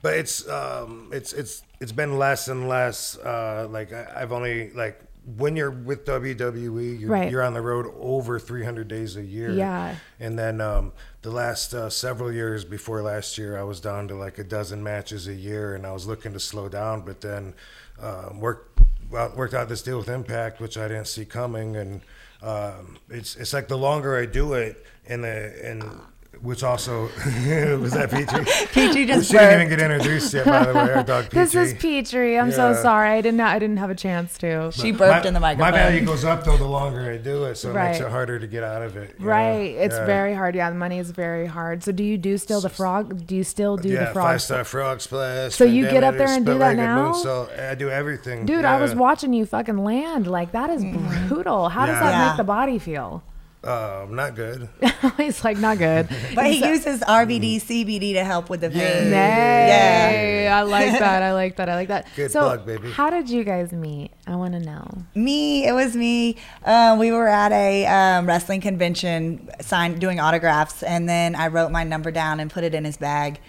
but 0.00 0.14
it's 0.14 0.48
um, 0.48 1.10
it's 1.12 1.32
it's 1.34 1.62
it's 1.80 1.92
been 1.92 2.18
less 2.18 2.48
and 2.48 2.68
less. 2.68 3.18
Uh, 3.18 3.66
like 3.70 3.92
I, 3.92 4.10
I've 4.16 4.32
only 4.32 4.70
like 4.70 5.00
when 5.36 5.56
you're 5.56 5.70
with 5.70 6.04
WWE, 6.04 7.00
you're, 7.00 7.08
Right. 7.10 7.30
you're 7.30 7.42
on 7.42 7.54
the 7.54 7.62
road 7.62 7.86
over 7.98 8.38
300 8.38 8.86
days 8.88 9.16
a 9.16 9.22
year. 9.22 9.50
Yeah. 9.52 9.96
And 10.20 10.38
then 10.38 10.60
um, 10.60 10.92
the 11.22 11.30
last 11.30 11.72
uh, 11.72 11.88
several 11.88 12.30
years 12.30 12.62
before 12.64 13.00
last 13.00 13.38
year, 13.38 13.58
I 13.58 13.62
was 13.62 13.80
down 13.80 14.06
to 14.08 14.14
like 14.16 14.38
a 14.38 14.44
dozen 14.44 14.82
matches 14.82 15.26
a 15.26 15.32
year, 15.32 15.74
and 15.74 15.86
I 15.86 15.92
was 15.92 16.06
looking 16.06 16.34
to 16.34 16.40
slow 16.40 16.68
down, 16.68 17.02
but 17.02 17.20
then 17.22 17.54
worked 18.34 18.70
well, 18.80 18.86
worked 19.10 19.54
out 19.54 19.68
this 19.68 19.82
deal 19.82 19.98
with 19.98 20.08
Impact, 20.08 20.60
which 20.60 20.76
I 20.76 20.88
didn't 20.88 21.06
see 21.06 21.24
coming, 21.24 21.76
and 21.76 22.00
um, 22.42 22.98
it's 23.08 23.36
it's 23.36 23.52
like 23.52 23.68
the 23.68 23.78
longer 23.78 24.16
I 24.18 24.26
do 24.26 24.54
it, 24.54 24.84
and 25.06 25.24
the 25.24 25.54
and 25.62 26.00
which 26.42 26.62
also 26.62 27.02
was 27.78 27.92
that 27.92 28.10
Peachy. 28.10 28.66
Peachy 28.72 29.06
just 29.06 29.30
she 29.30 29.36
didn't 29.36 29.62
even 29.62 29.68
burped. 29.68 29.80
get 29.80 29.90
introduced 29.90 30.34
yet, 30.34 30.46
by 30.46 30.64
the 30.64 30.74
way. 30.74 30.92
Our 30.92 31.02
dog 31.02 31.24
Peachy. 31.24 31.36
This 31.44 31.54
is 31.54 31.74
Petrie. 31.74 32.38
I'm 32.38 32.50
so 32.52 32.74
sorry. 32.74 33.10
I 33.10 33.20
didn't. 33.20 33.40
I 33.40 33.58
didn't 33.58 33.76
have 33.78 33.90
a 33.90 33.94
chance 33.94 34.38
to. 34.38 34.70
She 34.72 34.90
burped 34.90 35.24
my, 35.24 35.28
in 35.28 35.34
the 35.34 35.40
microphone. 35.40 35.72
My 35.72 35.76
value 35.76 36.04
goes 36.04 36.24
up 36.24 36.44
though 36.44 36.56
the 36.56 36.66
longer 36.66 37.10
I 37.10 37.16
do 37.18 37.44
it, 37.44 37.56
so 37.56 37.70
it 37.70 37.74
makes 37.74 38.00
it 38.00 38.08
harder 38.08 38.38
to 38.38 38.46
get 38.46 38.62
out 38.62 38.82
of 38.82 38.96
it. 38.96 39.14
you 39.18 39.24
know? 39.24 39.30
Right. 39.30 39.74
It's 39.76 39.94
Yeah. 39.94 40.06
very 40.06 40.34
hard. 40.34 40.54
Yeah, 40.54 40.70
the 40.70 40.76
money 40.76 40.98
is 40.98 41.10
very 41.10 41.46
hard. 41.46 41.82
So 41.82 41.92
do 41.92 42.02
you 42.04 42.18
do 42.18 42.38
still 42.38 42.60
the 42.60 42.68
frog? 42.68 43.26
Do 43.26 43.36
you 43.36 43.44
still 43.44 43.76
do 43.76 43.88
yeah, 43.88 44.06
the 44.06 44.12
frog? 44.12 44.26
five 44.26 44.42
star 44.42 44.64
frog 44.64 45.00
splash. 45.00 45.54
So 45.54 45.64
you 45.64 45.88
get 45.88 46.04
up 46.04 46.16
there 46.16 46.28
and 46.28 46.44
do 46.44 46.58
that 46.58 46.76
now? 46.76 47.12
So 47.12 47.48
I 47.58 47.74
do 47.74 47.90
everything. 47.90 48.46
Dude, 48.46 48.64
I 48.64 48.80
was 48.80 48.94
watching 48.94 49.32
you 49.32 49.46
fucking 49.46 49.78
land. 49.78 50.26
Like 50.26 50.52
that 50.52 50.70
is 50.70 50.84
mm-hmm. 50.84 51.28
brutal. 51.28 51.68
How 51.68 51.86
does 51.86 51.98
that 51.98 52.10
Yeah. 52.10 52.28
make 52.28 52.36
the 52.36 52.44
body 52.44 52.78
feel? 52.78 53.22
Um, 53.66 54.14
not 54.14 54.34
good. 54.34 54.68
He's 55.16 55.42
like 55.44 55.56
not 55.58 55.78
good. 55.78 56.08
But 56.34 56.46
he 56.46 56.66
uses 56.66 57.00
RVD, 57.00 57.56
CBD 57.62 58.12
to 58.14 58.24
help 58.24 58.50
with 58.50 58.60
the 58.60 58.70
Yeah. 58.70 59.00
pain. 59.00 59.10
Nay, 59.10 60.48
I 60.48 60.62
like 60.62 60.92
that. 60.98 61.22
I 61.22 61.32
like 61.32 61.56
that. 61.56 61.68
I 61.68 61.74
like 61.74 61.88
that. 61.88 62.06
Good 62.16 62.30
so, 62.30 62.40
plug, 62.40 62.66
baby. 62.66 62.90
how 62.90 63.10
did 63.10 63.30
you 63.30 63.42
guys 63.44 63.72
meet? 63.72 64.10
I 64.26 64.36
want 64.36 64.52
to 64.54 64.60
know. 64.60 64.86
Me, 65.14 65.66
it 65.66 65.72
was 65.72 65.96
me. 65.96 66.36
Uh, 66.64 66.96
we 66.98 67.10
were 67.12 67.28
at 67.28 67.52
a 67.52 67.86
um, 67.86 68.26
wrestling 68.26 68.60
convention, 68.60 69.48
signed 69.60 70.00
doing 70.00 70.20
autographs, 70.20 70.82
and 70.82 71.08
then 71.08 71.34
I 71.34 71.48
wrote 71.48 71.70
my 71.70 71.84
number 71.84 72.10
down 72.10 72.40
and 72.40 72.50
put 72.50 72.64
it 72.64 72.74
in 72.74 72.84
his 72.84 72.96
bag. 72.96 73.40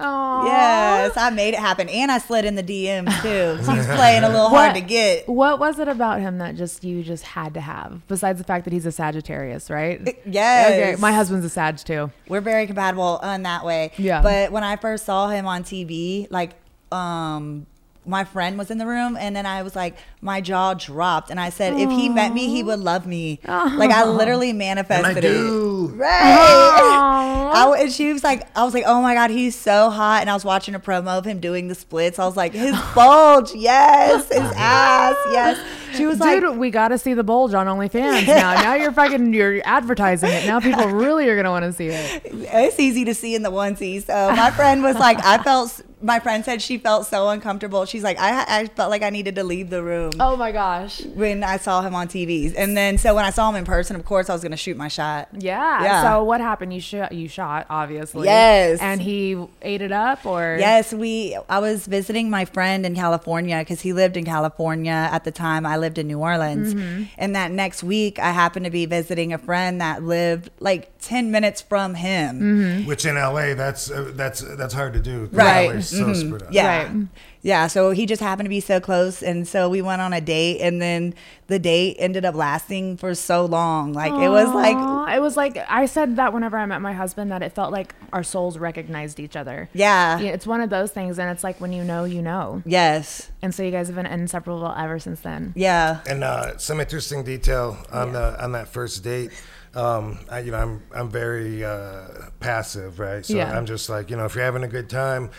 Oh, 0.00 0.46
Yes, 0.46 1.16
I 1.16 1.30
made 1.30 1.54
it 1.54 1.60
happen, 1.60 1.88
and 1.88 2.10
I 2.10 2.18
slid 2.18 2.44
in 2.44 2.54
the 2.54 2.62
DM 2.62 3.06
too. 3.22 3.56
He's 3.72 3.86
playing 3.86 4.22
a 4.24 4.28
little 4.28 4.48
hard 4.48 4.74
to 4.74 4.80
get. 4.80 5.28
What 5.28 5.58
was 5.58 5.78
it 5.78 5.88
about 5.88 6.20
him 6.20 6.38
that 6.38 6.54
just 6.56 6.84
you 6.84 7.02
just 7.02 7.24
had 7.24 7.54
to 7.54 7.60
have? 7.60 8.00
Besides 8.08 8.38
the 8.38 8.44
fact 8.44 8.64
that 8.64 8.72
he's 8.72 8.86
a 8.86 8.92
Sagittarius, 8.92 9.70
right? 9.70 10.16
Yes. 10.24 10.70
Okay, 10.70 11.00
my 11.00 11.12
husband's 11.12 11.44
a 11.44 11.50
Sag 11.50 11.78
too. 11.78 12.10
We're 12.28 12.40
very 12.40 12.66
compatible 12.66 13.18
in 13.20 13.42
that 13.42 13.64
way. 13.64 13.92
Yeah. 13.98 14.22
But 14.22 14.52
when 14.52 14.62
I 14.64 14.76
first 14.76 15.04
saw 15.04 15.28
him 15.28 15.46
on 15.46 15.64
TV, 15.64 16.26
like, 16.30 16.52
um, 16.92 17.66
my 18.08 18.24
friend 18.24 18.58
was 18.58 18.70
in 18.70 18.78
the 18.78 18.86
room, 18.86 19.16
and 19.16 19.36
then 19.36 19.46
I 19.46 19.62
was 19.62 19.76
like, 19.76 19.96
my 20.20 20.40
jaw 20.40 20.74
dropped, 20.74 21.30
and 21.30 21.38
I 21.38 21.50
said, 21.50 21.74
if 21.74 21.90
he 21.90 22.08
met 22.08 22.32
me, 22.32 22.48
he 22.48 22.62
would 22.62 22.80
love 22.80 23.06
me. 23.06 23.40
Like 23.44 23.90
I 23.90 24.04
literally 24.04 24.50
oh. 24.50 24.54
manifested 24.54 25.22
do. 25.22 25.90
it. 25.92 25.96
Right. 25.96 26.36
Aw. 26.38 27.52
I, 27.54 27.60
w- 27.64 27.82
and 27.82 27.92
she 27.92 28.12
was 28.12 28.24
like, 28.24 28.48
I 28.56 28.64
was 28.64 28.74
like, 28.74 28.84
oh 28.86 29.00
my 29.02 29.14
god, 29.14 29.30
he's 29.30 29.54
so 29.54 29.90
hot, 29.90 30.20
and 30.22 30.30
I 30.30 30.34
was 30.34 30.44
watching 30.44 30.74
a 30.74 30.80
promo 30.80 31.18
of 31.18 31.24
him 31.24 31.40
doing 31.40 31.68
the 31.68 31.74
splits. 31.74 32.18
I 32.18 32.26
was 32.26 32.36
like, 32.36 32.52
his 32.52 32.76
bulge, 32.94 33.54
yes, 33.54 34.28
his 34.28 34.38
ass, 34.56 35.16
yes. 35.32 35.58
She 35.94 36.06
was 36.06 36.18
Dude, 36.18 36.42
like, 36.42 36.58
we 36.58 36.70
got 36.70 36.88
to 36.88 36.98
see 36.98 37.14
the 37.14 37.24
bulge 37.24 37.54
on 37.54 37.66
OnlyFans 37.66 38.26
now. 38.26 38.54
Now 38.54 38.74
you're 38.74 38.92
fucking, 38.92 39.32
you're 39.34 39.60
advertising 39.64 40.30
it. 40.30 40.46
Now 40.46 40.60
people 40.60 40.86
really 40.88 41.28
are 41.28 41.34
going 41.34 41.44
to 41.44 41.50
want 41.50 41.64
to 41.64 41.72
see 41.72 41.88
it. 41.88 42.22
it's 42.24 42.78
easy 42.80 43.04
to 43.06 43.14
see 43.14 43.34
in 43.34 43.42
the 43.42 43.50
onesie. 43.50 44.02
So 44.04 44.32
my 44.36 44.50
friend 44.50 44.82
was 44.82 44.96
like, 44.96 45.22
I 45.24 45.38
felt. 45.42 45.80
My 46.00 46.20
friend 46.20 46.44
said 46.44 46.62
she 46.62 46.78
felt 46.78 47.08
so 47.08 47.28
uncomfortable. 47.28 47.84
She's 47.84 48.04
like, 48.04 48.20
I, 48.20 48.60
I 48.60 48.66
felt 48.68 48.88
like 48.88 49.02
I 49.02 49.10
needed 49.10 49.34
to 49.34 49.42
leave 49.42 49.68
the 49.68 49.82
room 49.82 50.12
Oh 50.20 50.36
my 50.36 50.52
gosh. 50.52 51.04
when 51.04 51.42
I 51.42 51.56
saw 51.56 51.82
him 51.82 51.92
on 51.92 52.06
TVs. 52.06 52.54
And 52.56 52.76
then, 52.76 52.98
so 52.98 53.16
when 53.16 53.24
I 53.24 53.30
saw 53.30 53.48
him 53.50 53.56
in 53.56 53.64
person, 53.64 53.96
of 53.96 54.04
course, 54.04 54.30
I 54.30 54.32
was 54.32 54.40
gonna 54.40 54.56
shoot 54.56 54.76
my 54.76 54.86
shot. 54.86 55.28
Yeah. 55.32 55.82
Yeah. 55.82 56.02
So 56.04 56.22
what 56.22 56.40
happened? 56.40 56.72
You 56.72 56.80
shot. 56.80 57.10
You 57.10 57.26
shot, 57.26 57.66
obviously. 57.68 58.26
Yes. 58.26 58.78
And 58.80 59.02
he 59.02 59.44
ate 59.60 59.82
it 59.82 59.90
up, 59.90 60.24
or 60.24 60.56
Yes, 60.60 60.94
we. 60.94 61.36
I 61.48 61.58
was 61.58 61.84
visiting 61.88 62.30
my 62.30 62.44
friend 62.44 62.86
in 62.86 62.94
California 62.94 63.58
because 63.58 63.80
he 63.80 63.92
lived 63.92 64.16
in 64.16 64.24
California 64.24 64.92
at 65.10 65.24
the 65.24 65.32
time. 65.32 65.66
I 65.66 65.77
lived 65.78 65.98
in 65.98 66.06
New 66.06 66.18
Orleans, 66.20 66.74
Mm-hmm. 66.74 67.04
and 67.16 67.34
that 67.36 67.50
next 67.50 67.82
week 67.82 68.18
I 68.18 68.32
happened 68.32 68.64
to 68.64 68.70
be 68.70 68.86
visiting 68.86 69.32
a 69.32 69.38
friend 69.38 69.80
that 69.80 70.02
lived 70.02 70.50
like 70.60 70.90
ten 71.00 71.30
minutes 71.30 71.60
from 71.62 71.94
him. 71.94 72.40
Mm-hmm. 72.40 72.86
Which 72.88 73.04
in 73.06 73.14
LA, 73.14 73.54
that's 73.54 73.90
uh, 73.90 74.10
that's 74.14 74.40
that's 74.56 74.74
hard 74.74 74.92
to 74.94 75.00
do. 75.00 75.28
Right. 75.32 75.66
LA 75.68 75.72
is 75.76 75.88
so 75.88 76.12
spread 76.12 76.42
out. 76.42 76.52
Yeah. 76.52 76.82
Right. 76.92 77.06
Yeah. 77.42 77.66
So 77.68 77.90
he 77.90 78.04
just 78.06 78.20
happened 78.20 78.46
to 78.46 78.50
be 78.50 78.60
so 78.60 78.80
close. 78.80 79.22
And 79.22 79.46
so 79.46 79.68
we 79.68 79.80
went 79.80 80.02
on 80.02 80.12
a 80.12 80.20
date 80.20 80.60
and 80.60 80.82
then 80.82 81.14
the 81.46 81.58
date 81.58 81.96
ended 81.98 82.24
up 82.24 82.34
lasting 82.34 82.96
for 82.96 83.14
so 83.14 83.44
long. 83.46 83.92
Like 83.92 84.12
it 84.12 84.28
was 84.28 84.48
like, 84.48 85.14
it 85.16 85.20
was 85.20 85.36
like 85.36 85.56
I 85.68 85.86
said 85.86 86.16
that 86.16 86.32
whenever 86.32 86.58
I 86.58 86.66
met 86.66 86.80
my 86.82 86.92
husband 86.92 87.30
that 87.32 87.42
it 87.42 87.52
felt 87.52 87.72
like 87.72 87.94
our 88.12 88.22
souls 88.22 88.58
recognized 88.58 89.20
each 89.20 89.36
other. 89.36 89.68
yeah. 89.72 90.18
Yeah, 90.18 90.30
it's 90.30 90.46
one 90.46 90.60
of 90.60 90.68
those 90.70 90.90
things, 90.90 91.18
and 91.18 91.30
it's 91.30 91.44
like 91.44 91.60
when 91.60 91.72
you 91.72 91.84
know, 91.84 92.04
you 92.04 92.22
know. 92.22 92.62
Yes. 92.66 93.30
And 93.40 93.54
so 93.54 93.62
you 93.62 93.70
guys 93.70 93.86
have 93.86 93.96
been 93.96 94.06
inseparable 94.06 94.74
ever 94.76 94.98
since 94.98 95.20
then. 95.20 95.52
Yeah. 95.56 96.00
And 96.08 96.24
uh, 96.24 96.58
some 96.58 96.80
interesting 96.80 97.22
detail 97.24 97.78
on 97.92 98.12
the 98.12 98.42
on 98.42 98.52
that 98.52 98.68
first 98.68 99.02
date. 99.04 99.30
Um, 99.74 100.18
I, 100.30 100.40
you 100.40 100.50
know, 100.50 100.58
I'm 100.58 100.82
I'm 100.94 101.08
very 101.10 101.64
uh, 101.64 102.06
passive, 102.40 102.98
right? 102.98 103.24
So 103.24 103.34
Yeah. 103.34 103.56
I'm 103.56 103.64
just 103.66 103.88
like, 103.88 104.10
you 104.10 104.16
know, 104.16 104.24
if 104.24 104.34
you're 104.34 104.44
having 104.44 104.64
a 104.64 104.68
good 104.68 104.88
time, 104.90 105.30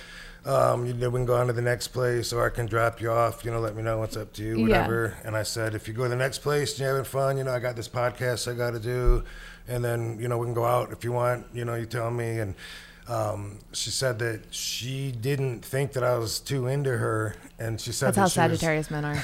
um, 0.45 0.85
you 0.85 0.93
know, 0.93 1.09
we 1.09 1.17
can 1.19 1.25
go 1.25 1.35
on 1.35 1.47
to 1.47 1.53
the 1.53 1.61
next 1.61 1.89
place, 1.89 2.31
or 2.33 2.45
I 2.45 2.49
can 2.49 2.65
drop 2.65 3.01
you 3.01 3.11
off. 3.11 3.43
You 3.45 3.51
know, 3.51 3.59
let 3.59 3.75
me 3.75 3.83
know 3.83 3.97
what's 3.99 4.15
up 4.17 4.33
to 4.33 4.43
you, 4.43 4.57
Yeah. 4.57 4.63
whatever. 4.63 5.17
And 5.25 5.35
I 5.35 5.43
said, 5.43 5.75
if 5.75 5.87
you 5.87 5.93
go 5.93 6.03
to 6.03 6.09
the 6.09 6.15
next 6.15 6.39
place, 6.39 6.71
and 6.71 6.79
you're 6.79 6.89
having 6.89 7.03
fun. 7.03 7.37
You 7.37 7.43
know, 7.43 7.51
I 7.53 7.59
got 7.59 7.75
this 7.75 7.89
podcast 7.89 8.49
I 8.51 8.55
got 8.55 8.71
to 8.71 8.79
do, 8.79 9.23
and 9.67 9.83
then 9.83 10.17
you 10.19 10.27
know 10.27 10.37
we 10.37 10.45
can 10.45 10.53
go 10.53 10.65
out 10.65 10.91
if 10.91 11.03
you 11.03 11.11
want. 11.11 11.45
You 11.53 11.65
know, 11.65 11.75
you 11.75 11.85
tell 11.85 12.11
me 12.11 12.39
and. 12.39 12.55
Um, 13.07 13.57
she 13.73 13.89
said 13.89 14.19
that 14.19 14.53
she 14.53 15.11
didn't 15.11 15.65
think 15.65 15.93
that 15.93 16.03
I 16.03 16.19
was 16.19 16.39
too 16.39 16.67
into 16.67 16.95
her, 16.95 17.33
and 17.59 17.79
she 17.79 17.91
said 17.91 18.13
That's 18.13 18.17
how 18.17 18.23
that 18.25 18.31
she 18.31 18.39
was- 18.51 18.59
Sagittarius 18.59 18.91
men 18.91 19.05
are. 19.05 19.23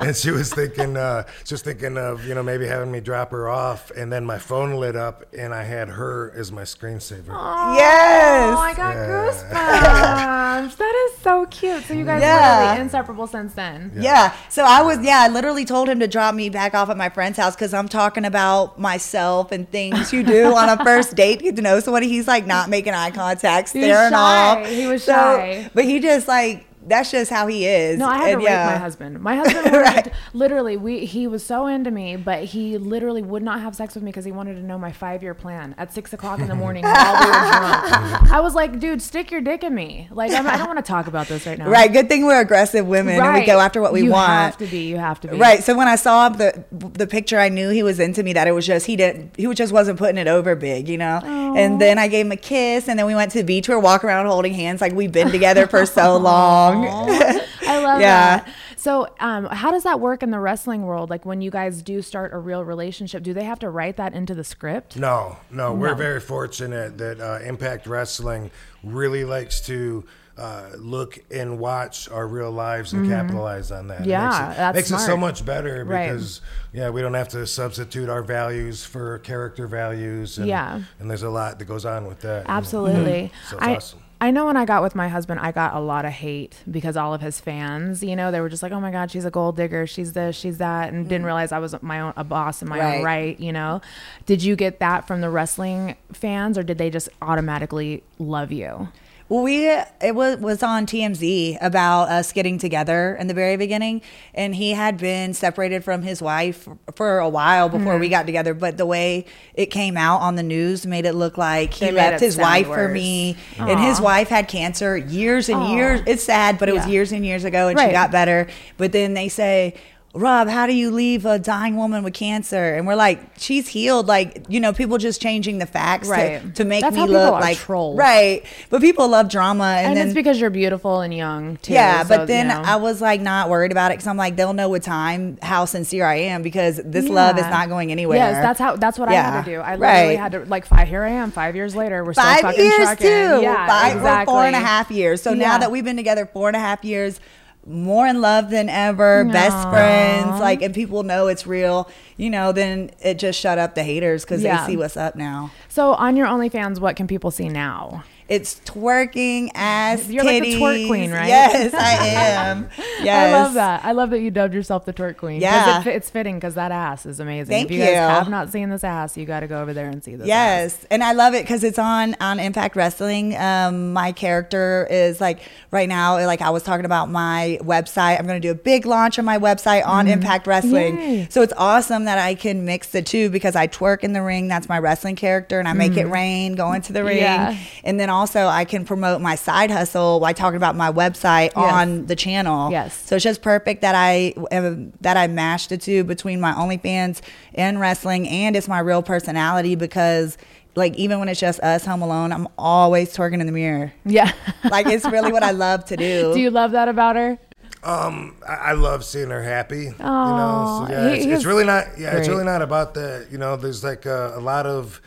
and 0.06 0.16
she 0.16 0.30
was 0.30 0.52
thinking, 0.52 0.96
uh, 0.96 1.24
she 1.44 1.54
was 1.54 1.62
thinking 1.62 1.96
of 1.98 2.26
you 2.26 2.34
know 2.34 2.42
maybe 2.42 2.66
having 2.66 2.90
me 2.90 3.00
drop 3.00 3.30
her 3.30 3.48
off, 3.48 3.90
and 3.92 4.12
then 4.12 4.24
my 4.24 4.38
phone 4.38 4.74
lit 4.74 4.96
up, 4.96 5.24
and 5.36 5.54
I 5.54 5.62
had 5.64 5.88
her 5.88 6.32
as 6.36 6.50
my 6.52 6.62
screensaver. 6.62 7.28
Yes. 7.28 8.54
Oh, 8.56 8.60
I 8.60 8.74
got 8.74 8.94
Yeah. 8.96 9.06
goosebumps. 9.06 10.76
that 10.76 11.10
is 11.12 11.22
so 11.22 11.46
cute. 11.46 11.84
So 11.84 11.94
you 11.94 12.04
guys 12.04 12.20
Yeah. 12.22 12.64
were 12.64 12.68
really 12.70 12.80
inseparable 12.82 13.26
since 13.26 13.54
then. 13.54 13.92
Yeah. 13.96 14.32
So 14.48 14.64
I 14.64 14.82
was, 14.82 14.98
yeah, 15.02 15.20
I 15.22 15.28
literally 15.28 15.64
told 15.64 15.88
him 15.88 16.00
to 16.00 16.08
drop 16.08 16.34
me 16.34 16.48
back 16.50 16.74
off 16.74 16.90
at 16.90 16.96
my 16.96 17.08
friend's 17.08 17.38
house 17.38 17.54
because 17.54 17.72
I'm 17.74 17.88
talking 17.88 18.24
about 18.24 18.78
myself 18.78 19.52
and 19.52 19.70
things 19.70 20.12
you 20.12 20.22
do 20.22 20.54
on 20.54 20.68
a 20.68 20.82
first 20.84 21.14
date. 21.14 21.42
You 21.42 21.52
to 21.52 21.62
know 21.62 21.80
somebody. 21.80 22.08
He's 22.08 22.26
like 22.28 22.46
not 22.46 22.68
making 22.68 22.92
eye 22.94 23.10
contact, 23.10 23.72
He 23.72 23.78
was 23.80 23.86
staring 23.88 24.14
off. 24.14 24.66
He 24.66 24.86
was 24.86 25.04
So- 25.04 25.12
shy. 25.12 25.70
But 25.74 25.84
he 25.84 26.00
just 26.00 26.28
like, 26.28 26.66
that's 26.90 27.10
just 27.10 27.30
how 27.30 27.46
he 27.46 27.66
is. 27.66 27.98
No, 27.98 28.06
I 28.06 28.18
had 28.18 28.22
And 28.24 28.32
to 28.32 28.36
rape 28.38 28.44
yeah. 28.52 28.66
my 28.66 28.76
husband. 28.78 29.20
My 29.20 29.36
husband 29.36 29.66
Right. 29.72 30.12
literally 30.34 30.76
we 30.76 31.06
he 31.06 31.26
was 31.26 31.44
so 31.44 31.66
into 31.66 31.90
me, 31.90 32.16
but 32.16 32.44
he 32.44 32.76
literally 32.78 33.22
would 33.22 33.42
not 33.42 33.60
have 33.60 33.74
sex 33.74 33.94
with 33.94 34.04
me 34.04 34.10
because 34.10 34.24
he 34.24 34.32
wanted 34.32 34.54
to 34.56 34.62
know 34.62 34.76
my 34.78 34.92
five 34.92 35.22
year 35.22 35.34
plan 35.34 35.74
at 35.78 35.92
six 35.94 36.12
o'clock 36.12 36.40
in 36.40 36.48
the 36.48 36.54
morning 36.54 36.82
while 36.84 37.14
we 37.20 37.26
were 37.26 37.32
drunk. 37.32 38.30
I 38.32 38.40
was 38.40 38.54
like, 38.54 38.78
dude, 38.78 39.00
stick 39.00 39.30
your 39.30 39.40
dick 39.40 39.64
in 39.64 39.74
me. 39.74 40.08
Like 40.10 40.32
I'm, 40.32 40.46
I 40.46 40.56
don't 40.56 40.66
want 40.66 40.78
to 40.78 40.82
talk 40.88 41.06
about 41.06 41.28
this 41.28 41.46
right 41.46 41.58
now. 41.58 41.68
Right. 41.70 41.92
Good 41.92 42.08
thing 42.08 42.26
we're 42.26 42.40
aggressive 42.40 42.86
women 42.86 43.20
and 43.20 43.34
we 43.34 43.46
go 43.46 43.58
after 43.60 43.80
what 43.80 43.92
we 43.92 44.02
you 44.02 44.10
want. 44.10 44.28
have 44.30 44.58
to 44.58 44.66
be. 44.66 44.88
You 44.88 44.96
have 44.98 45.20
to 45.20 45.28
be. 45.28 45.36
Right. 45.36 45.62
So 45.62 45.76
when 45.76 45.88
I 45.88 45.96
saw 45.96 46.28
the 46.28 46.64
the 46.70 47.06
picture, 47.06 47.38
I 47.38 47.48
knew 47.48 47.70
he 47.70 47.82
was 47.82 48.00
into 48.00 48.22
me. 48.22 48.32
That 48.32 48.48
it 48.48 48.52
was 48.52 48.66
just 48.66 48.86
he 48.86 48.96
didn't 48.96 49.36
he 49.36 49.52
just 49.54 49.72
wasn't 49.72 49.98
putting 49.98 50.18
it 50.18 50.26
over 50.28 50.54
big, 50.54 50.88
you 50.88 50.98
know. 50.98 51.20
And 51.56 51.80
then 51.80 51.98
I 51.98 52.08
gave 52.08 52.26
him 52.26 52.32
a 52.32 52.36
kiss, 52.36 52.88
and 52.88 52.98
then 52.98 53.06
we 53.06 53.14
went 53.14 53.32
to 53.32 53.38
the 53.38 53.44
beach. 53.44 53.68
Where 53.68 53.76
we 53.78 53.80
were 53.82 53.84
walking 53.84 54.08
around 54.08 54.26
holding 54.26 54.54
hands, 54.54 54.80
like 54.80 54.92
we've 54.92 55.12
been 55.12 55.30
together 55.30 55.66
for 55.66 55.84
so 55.86 56.16
long. 56.30 56.79
I 57.66 57.82
love 57.82 58.00
Yeah. 58.00 58.38
that. 58.38 58.48
So, 58.76 59.08
um, 59.20 59.44
how 59.44 59.70
does 59.70 59.82
that 59.82 60.00
work 60.00 60.22
in 60.22 60.30
the 60.30 60.40
wrestling 60.40 60.84
world? 60.84 61.10
Like 61.10 61.26
when 61.26 61.42
you 61.42 61.50
guys 61.50 61.82
do 61.82 62.00
start 62.00 62.32
a 62.32 62.38
real 62.38 62.64
relationship, 62.64 63.22
do 63.22 63.34
they 63.34 63.44
have 63.44 63.58
to 63.58 63.68
write 63.68 63.96
that 63.98 64.14
into 64.14 64.34
the 64.34 64.44
script? 64.44 64.96
No, 64.96 65.36
no, 65.50 65.74
we're 65.74 65.94
very 65.94 66.20
fortunate 66.20 66.96
that 66.98 67.20
uh, 67.20 67.40
Impact 67.44 67.86
Wrestling 67.86 68.50
really 68.82 69.24
likes 69.24 69.60
to. 69.62 70.04
Uh, 70.38 70.70
look 70.78 71.18
and 71.30 71.58
watch 71.58 72.08
our 72.08 72.26
real 72.26 72.50
lives 72.50 72.94
and 72.94 73.06
capitalize 73.06 73.70
on 73.70 73.88
that. 73.88 73.96
It 73.96 74.02
Mm-hmm. 74.04 74.10
Yeah, 74.10 74.28
makes 74.28 74.38
it, 74.38 74.56
that's 74.56 74.76
makes 74.76 74.90
it 74.90 74.98
so 75.04 75.14
much 75.18 75.44
better 75.44 75.84
Right. 75.84 76.06
because 76.06 76.40
yeah, 76.72 76.88
we 76.88 77.02
don't 77.02 77.12
have 77.12 77.28
to 77.30 77.46
substitute 77.46 78.08
our 78.08 78.22
values 78.22 78.82
for 78.82 79.18
character 79.18 79.66
values. 79.66 80.38
And, 80.38 80.46
Yeah. 80.46 80.80
and 80.98 81.10
there's 81.10 81.24
a 81.24 81.28
lot 81.28 81.58
that 81.58 81.66
goes 81.66 81.84
on 81.84 82.06
with 82.06 82.20
that. 82.20 82.46
Absolutely. 82.48 83.30
So 83.50 83.56
it's 83.58 83.66
I, 83.66 83.74
awesome. 83.76 83.98
I 84.22 84.30
know 84.30 84.44
when 84.44 84.56
I 84.56 84.66
got 84.66 84.82
with 84.82 84.94
my 84.94 85.08
husband, 85.08 85.40
I 85.40 85.50
got 85.50 85.74
a 85.74 85.80
lot 85.80 86.04
of 86.04 86.12
hate 86.12 86.56
because 86.70 86.94
all 86.96 87.14
of 87.14 87.22
his 87.22 87.40
fans, 87.40 88.02
you 88.02 88.14
know, 88.14 88.30
they 88.30 88.40
were 88.40 88.50
just 88.50 88.62
like, 88.62 88.70
"Oh 88.70 88.80
my 88.80 88.90
God, 88.90 89.10
she's 89.10 89.24
a 89.24 89.30
gold 89.30 89.56
digger. 89.56 89.86
She's 89.86 90.12
this, 90.12 90.36
she's 90.36 90.58
that," 90.58 90.92
and 90.92 91.08
didn't 91.08 91.22
mm. 91.22 91.26
realize 91.26 91.52
I 91.52 91.58
was 91.58 91.74
my 91.82 92.00
own 92.00 92.12
a 92.16 92.24
boss 92.24 92.60
in 92.60 92.68
my 92.68 92.78
Right. 92.78 92.98
own 92.98 93.04
right. 93.04 93.40
You 93.40 93.52
know, 93.52 93.80
did 94.26 94.42
you 94.42 94.56
get 94.56 94.78
that 94.80 95.06
from 95.06 95.22
the 95.22 95.30
wrestling 95.30 95.96
fans, 96.12 96.58
or 96.58 96.62
did 96.62 96.76
they 96.76 96.90
just 96.90 97.08
automatically 97.22 98.02
love 98.18 98.52
you? 98.52 98.88
Well, 99.30 99.44
we 99.44 99.68
it 99.70 100.12
was 100.14 100.38
was 100.38 100.60
on 100.60 100.86
TMZ 100.86 101.58
about 101.60 102.08
us 102.08 102.32
getting 102.32 102.58
together 102.58 103.14
in 103.14 103.28
the 103.28 103.32
very 103.34 103.56
beginning, 103.56 104.02
and 104.34 104.52
he 104.56 104.72
had 104.72 104.98
been 104.98 105.34
separated 105.34 105.84
from 105.84 106.02
his 106.02 106.20
wife 106.20 106.66
for 106.96 107.20
a 107.20 107.28
while 107.28 107.68
before 107.68 107.92
Mm-hmm. 107.92 108.00
we 108.00 108.08
got 108.08 108.26
together. 108.26 108.54
But 108.54 108.76
the 108.76 108.86
way 108.86 109.26
it 109.54 109.66
came 109.66 109.96
out 109.96 110.18
on 110.20 110.34
the 110.34 110.42
news 110.42 110.84
made 110.84 111.06
it 111.06 111.14
look 111.14 111.38
like 111.38 111.74
he 111.74 111.86
They 111.86 111.92
left 111.92 112.18
his 112.20 112.36
wife 112.36 112.66
for 112.66 112.86
worse. 112.88 112.92
me, 112.92 113.36
and 113.56 113.78
his 113.78 114.00
wife 114.00 114.26
had 114.28 114.48
cancer 114.48 114.96
years 114.96 115.48
and 115.48 115.60
Aw. 115.60 115.74
years. 115.76 116.00
It's 116.08 116.24
sad, 116.24 116.58
but 116.58 116.68
it 116.68 116.74
was 116.74 116.88
years 116.88 117.12
and 117.12 117.24
years 117.24 117.44
ago, 117.44 117.68
and 117.68 117.76
Right. 117.78 117.86
she 117.86 117.92
got 117.92 118.10
better. 118.10 118.48
But 118.78 118.90
then 118.90 119.14
they 119.14 119.28
say. 119.28 119.74
Rob, 120.12 120.48
how 120.48 120.66
do 120.66 120.74
you 120.74 120.90
leave 120.90 121.24
a 121.24 121.38
dying 121.38 121.76
woman 121.76 122.02
with 122.02 122.14
cancer? 122.14 122.74
And 122.74 122.84
we're 122.84 122.96
like, 122.96 123.20
she's 123.38 123.68
healed. 123.68 124.08
Like, 124.08 124.44
you 124.48 124.58
know, 124.58 124.72
people 124.72 124.98
just 124.98 125.22
changing 125.22 125.58
the 125.58 125.66
facts 125.66 126.08
to- 126.08 126.12
Right. 126.12 126.54
to, 126.56 126.64
make 126.64 126.80
That's 126.80 126.96
me 126.96 127.06
look 127.06 127.34
like 127.34 127.58
trolls. 127.58 127.96
right. 127.96 128.42
But 128.70 128.80
people 128.80 129.06
love 129.08 129.28
drama, 129.28 129.64
and, 129.78 129.86
And, 129.88 129.96
then 129.96 130.06
it's 130.08 130.14
because 130.14 130.40
you're 130.40 130.50
beautiful 130.50 131.00
and 131.00 131.14
young 131.14 131.58
too. 131.58 131.74
yeah, 131.74 132.02
so, 132.02 132.08
but 132.16 132.26
then 132.26 132.48
you 132.48 132.54
know. 132.54 132.62
I 132.64 132.74
was 132.76 133.00
like 133.00 133.20
not 133.20 133.48
worried 133.50 133.70
about 133.70 133.92
it 133.92 133.98
because 133.98 134.08
I'm 134.08 134.16
like 134.16 134.34
they'll 134.34 134.52
know 134.52 134.68
with 134.68 134.82
time 134.82 135.38
how 135.42 135.64
sincere 135.64 136.04
I 136.06 136.16
am 136.16 136.42
because 136.42 136.80
this 136.84 137.08
love 137.08 137.38
is 137.38 137.46
not 137.46 137.68
going 137.68 137.92
anywhere. 137.92 138.18
Yes, 138.18 138.42
that's 138.42 138.58
how. 138.58 138.74
That's 138.74 138.98
what 138.98 139.08
I 139.08 139.12
had 139.14 139.44
to 139.44 139.50
do. 139.50 139.60
I 139.60 139.76
literally 139.76 140.08
right. 140.08 140.18
had 140.18 140.32
to 140.32 140.44
like 140.46 140.66
five. 140.66 140.88
Here 140.88 141.04
I 141.04 141.10
am, 141.10 141.30
five 141.30 141.54
years 141.54 141.76
later. 141.76 142.04
We're 142.04 142.14
still 142.14 142.24
five 142.24 142.40
fucking 142.40 142.64
years 142.64 142.76
trucking. 142.78 143.06
too. 143.06 143.42
Yeah, 143.42 143.66
five 143.68 143.96
exactly. 143.98 144.32
four 144.32 144.44
and 144.44 144.56
a 144.56 144.60
half 144.60 144.90
years. 144.90 145.22
So 145.22 145.34
now 145.34 145.58
that 145.58 145.70
we've 145.70 145.84
been 145.84 145.96
together 145.96 146.26
four 146.26 146.48
and 146.48 146.56
a 146.56 146.60
half 146.60 146.84
years, 146.84 147.20
more 147.66 148.06
in 148.06 148.20
love 148.20 148.50
than 148.50 148.68
ever, 148.68 149.24
best 149.24 149.68
friends, 149.68 150.40
like, 150.40 150.62
and 150.62 150.74
people 150.74 151.02
know 151.02 151.26
it's 151.28 151.46
real. 151.46 151.88
You 152.16 152.30
know, 152.30 152.52
then 152.52 152.90
it 153.02 153.18
just 153.18 153.38
shut 153.38 153.58
up 153.58 153.74
the 153.74 153.82
haters 153.82 154.24
because 154.24 154.42
Yeah. 154.42 154.64
they 154.66 154.72
see 154.72 154.76
what's 154.76 154.96
up 154.96 155.14
now. 155.14 155.50
So 155.68 155.92
on 155.94 156.16
your 156.16 156.26
OnlyFans, 156.26 156.80
what 156.80 156.96
can 156.96 157.06
people 157.06 157.30
see 157.30 157.48
now? 157.48 158.02
It's 158.30 158.60
twerking 158.64 159.50
ass. 159.56 160.08
You're 160.08 160.22
like 160.22 160.42
the 160.42 160.54
twerk 160.54 160.86
queen, 160.86 161.10
right? 161.10 161.26
Yes, 161.26 161.74
I 161.74 162.06
am. 162.06 162.68
Yes, 163.02 163.34
I 163.34 163.42
love 163.42 163.54
that. 163.54 163.84
I 163.84 163.90
love 163.90 164.10
that 164.10 164.20
you 164.20 164.30
dubbed 164.30 164.54
yourself 164.54 164.84
the 164.84 164.92
twerk 164.92 165.16
queen. 165.16 165.40
Yeah. 165.40 165.80
it, 165.80 165.86
it's 165.88 166.08
fitting 166.08 166.36
because 166.36 166.54
that 166.54 166.70
ass 166.70 167.06
is 167.06 167.18
amazing. 167.18 167.52
Thank 167.52 167.66
if 167.66 167.72
you, 167.72 167.80
guys 167.80 167.88
you. 167.88 167.96
have 167.96 168.28
not 168.28 168.52
seen 168.52 168.70
this 168.70 168.84
ass, 168.84 169.16
you 169.16 169.26
got 169.26 169.40
to 169.40 169.48
go 169.48 169.60
over 169.60 169.72
there 169.72 169.88
and 169.88 170.04
see 170.04 170.12
this. 170.12 170.22
ass. 170.22 170.28
Yes, 170.28 170.86
and 170.92 171.02
I 171.02 171.12
love 171.12 171.34
it 171.34 171.42
because 171.42 171.64
it's 171.64 171.78
on 171.78 172.14
on 172.20 172.38
Impact 172.38 172.76
Wrestling. 172.76 173.36
Um, 173.36 173.92
my 173.92 174.12
character 174.12 174.86
is 174.88 175.20
like 175.20 175.40
right 175.72 175.88
now, 175.88 176.24
like 176.24 176.40
I 176.40 176.50
was 176.50 176.62
talking 176.62 176.86
about 176.86 177.10
my 177.10 177.58
website. 177.62 178.16
I'm 178.20 178.28
going 178.28 178.40
to 178.40 178.46
do 178.48 178.52
a 178.52 178.54
big 178.54 178.86
launch 178.86 179.18
on 179.18 179.24
my 179.24 179.38
website 179.38 179.84
on 179.84 180.06
Impact 180.06 180.46
Wrestling. 180.46 180.98
Yay. 181.00 181.26
So 181.30 181.42
it's 181.42 181.54
awesome 181.56 182.04
that 182.04 182.18
I 182.18 182.36
can 182.36 182.64
mix 182.64 182.90
the 182.90 183.02
two 183.02 183.28
because 183.28 183.56
I 183.56 183.66
twerk 183.66 184.04
in 184.04 184.12
the 184.12 184.22
ring. 184.22 184.46
That's 184.46 184.68
my 184.68 184.78
wrestling 184.78 185.16
character, 185.16 185.58
and 185.58 185.66
I 185.66 185.72
make 185.72 185.96
it 185.96 186.06
rain, 186.06 186.54
go 186.54 186.72
into 186.72 186.92
the 186.92 187.02
ring. 187.02 187.18
Yeah. 187.18 187.56
and 187.82 187.98
then 187.98 188.08
also 188.20 188.46
I 188.46 188.64
can 188.64 188.84
promote 188.84 189.20
my 189.20 189.34
side 189.34 189.70
hustle 189.70 190.20
by 190.20 190.32
talking 190.32 190.56
about 190.56 190.76
my 190.76 190.92
website 190.92 191.56
on 191.56 192.06
the 192.06 192.14
channel. 192.16 192.70
Yes. 192.70 192.94
So 193.06 193.16
it's 193.16 193.24
just 193.24 193.42
perfect 193.42 193.80
that 193.82 193.94
I 193.94 194.34
am, 194.52 194.92
that 195.00 195.16
I 195.16 195.26
mashed 195.26 195.70
the 195.70 195.78
two 195.78 196.04
between 196.04 196.40
my 196.40 196.52
OnlyFans 196.52 197.20
and 197.54 197.80
wrestling, 197.80 198.28
and 198.28 198.54
it's 198.56 198.68
my 198.68 198.78
real 198.80 199.02
personality 199.02 199.74
because 199.74 200.36
like 200.76 200.94
even 200.94 201.18
when 201.18 201.28
it's 201.28 201.40
just 201.40 201.58
us 201.60 201.84
home 201.84 202.00
alone, 202.02 202.30
I'm 202.32 202.46
always 202.56 203.14
twerking 203.16 203.40
in 203.40 203.46
the 203.46 203.52
mirror. 203.52 203.92
Yeah. 204.04 204.32
Like 204.70 204.86
it's 204.86 205.04
really 205.06 205.32
what 205.32 205.42
I 205.42 205.50
love 205.52 205.86
to 205.86 205.96
do. 205.96 206.32
Do 206.34 206.38
you 206.40 206.50
love 206.50 206.72
that 206.72 206.88
about 206.88 207.16
her? 207.16 207.38
Um, 207.82 208.36
I, 208.46 208.54
I 208.54 208.72
love 208.72 209.04
seeing 209.04 209.30
her 209.30 209.42
happy. 209.42 209.84
you 209.84 209.94
know, 209.98 210.84
so 210.86 210.92
yeah, 210.92 211.08
he- 211.08 211.16
it's, 211.16 211.26
it's 211.26 211.44
really 211.46 211.64
not. 211.64 211.86
Yeah, 211.98 212.16
it's 212.18 212.28
really 212.28 212.44
not 212.44 212.60
about 212.62 212.92
that. 212.94 213.28
You 213.32 213.38
know, 213.38 213.56
there's 213.56 213.82
like 213.82 214.04
a, 214.06 214.34
a 214.36 214.40
lot 214.40 214.66
of. 214.66 215.00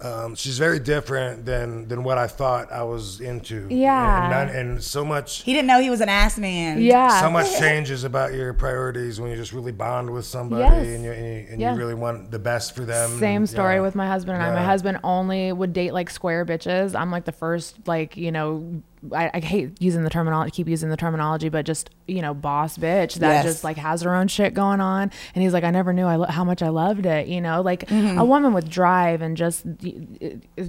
Um, 0.00 0.36
she's 0.36 0.58
very 0.58 0.78
different 0.78 1.44
than 1.44 1.88
than 1.88 2.04
what 2.04 2.18
I 2.18 2.28
thought 2.28 2.70
I 2.70 2.84
was 2.84 3.20
into. 3.20 3.66
Yeah. 3.68 4.22
and, 4.22 4.30
none, 4.30 4.56
and 4.56 4.84
so 4.84 5.04
much. 5.04 5.42
He 5.42 5.52
didn't 5.52 5.66
know 5.66 5.80
he 5.80 5.90
was 5.90 6.00
an 6.00 6.08
ass 6.08 6.38
man. 6.38 6.80
Yeah. 6.80 7.20
So 7.20 7.28
much 7.28 7.58
changes 7.58 8.04
about 8.04 8.32
your 8.32 8.52
priorities 8.54 9.20
when 9.20 9.30
you 9.30 9.36
just 9.36 9.52
really 9.52 9.72
bond 9.72 10.10
with 10.10 10.24
somebody 10.24 10.62
Yes. 10.62 10.86
and, 10.86 11.02
you, 11.04 11.10
and, 11.10 11.24
you, 11.26 11.46
and 11.50 11.60
Yeah. 11.60 11.72
you 11.72 11.78
really 11.78 11.94
want 11.94 12.30
the 12.30 12.38
best 12.38 12.76
for 12.76 12.84
them. 12.84 13.18
Same 13.18 13.44
story 13.44 13.76
Yeah. 13.76 13.80
with 13.80 13.96
my 13.96 14.06
husband 14.06 14.36
and 14.36 14.44
I. 14.44 14.54
My 14.54 14.62
husband 14.64 15.00
only 15.02 15.52
would 15.52 15.72
date 15.72 15.92
like 15.92 16.10
square 16.10 16.46
bitches. 16.46 16.94
I'm 16.94 17.10
like 17.10 17.24
the 17.24 17.32
first, 17.32 17.88
like, 17.88 18.16
you 18.16 18.30
know, 18.30 18.80
I, 19.12 19.30
I 19.34 19.40
hate 19.40 19.80
using 19.80 20.04
the 20.04 20.10
terminology, 20.10 20.50
keep 20.50 20.68
using 20.68 20.88
the 20.90 20.96
terminology, 20.96 21.48
but 21.48 21.64
just, 21.64 21.90
you 22.06 22.20
know, 22.22 22.34
boss 22.34 22.76
bitch 22.78 23.14
that 23.16 23.28
Yes. 23.28 23.44
just 23.44 23.64
like 23.64 23.76
has 23.76 24.02
her 24.02 24.14
own 24.14 24.28
shit 24.28 24.54
going 24.54 24.80
on. 24.80 25.10
And 25.34 25.42
he's 25.42 25.52
like, 25.52 25.64
I 25.64 25.70
never 25.70 25.92
knew 25.92 26.04
I 26.06 26.16
lo- 26.16 26.26
how 26.26 26.44
much 26.44 26.62
I 26.62 26.68
loved 26.68 27.06
it. 27.06 27.28
You 27.28 27.40
know, 27.40 27.60
like 27.62 27.86
Mm-hmm. 27.88 28.18
a 28.18 28.24
woman 28.24 28.52
with 28.52 28.68
drive 28.68 29.22
and 29.22 29.36
just, 29.36 29.64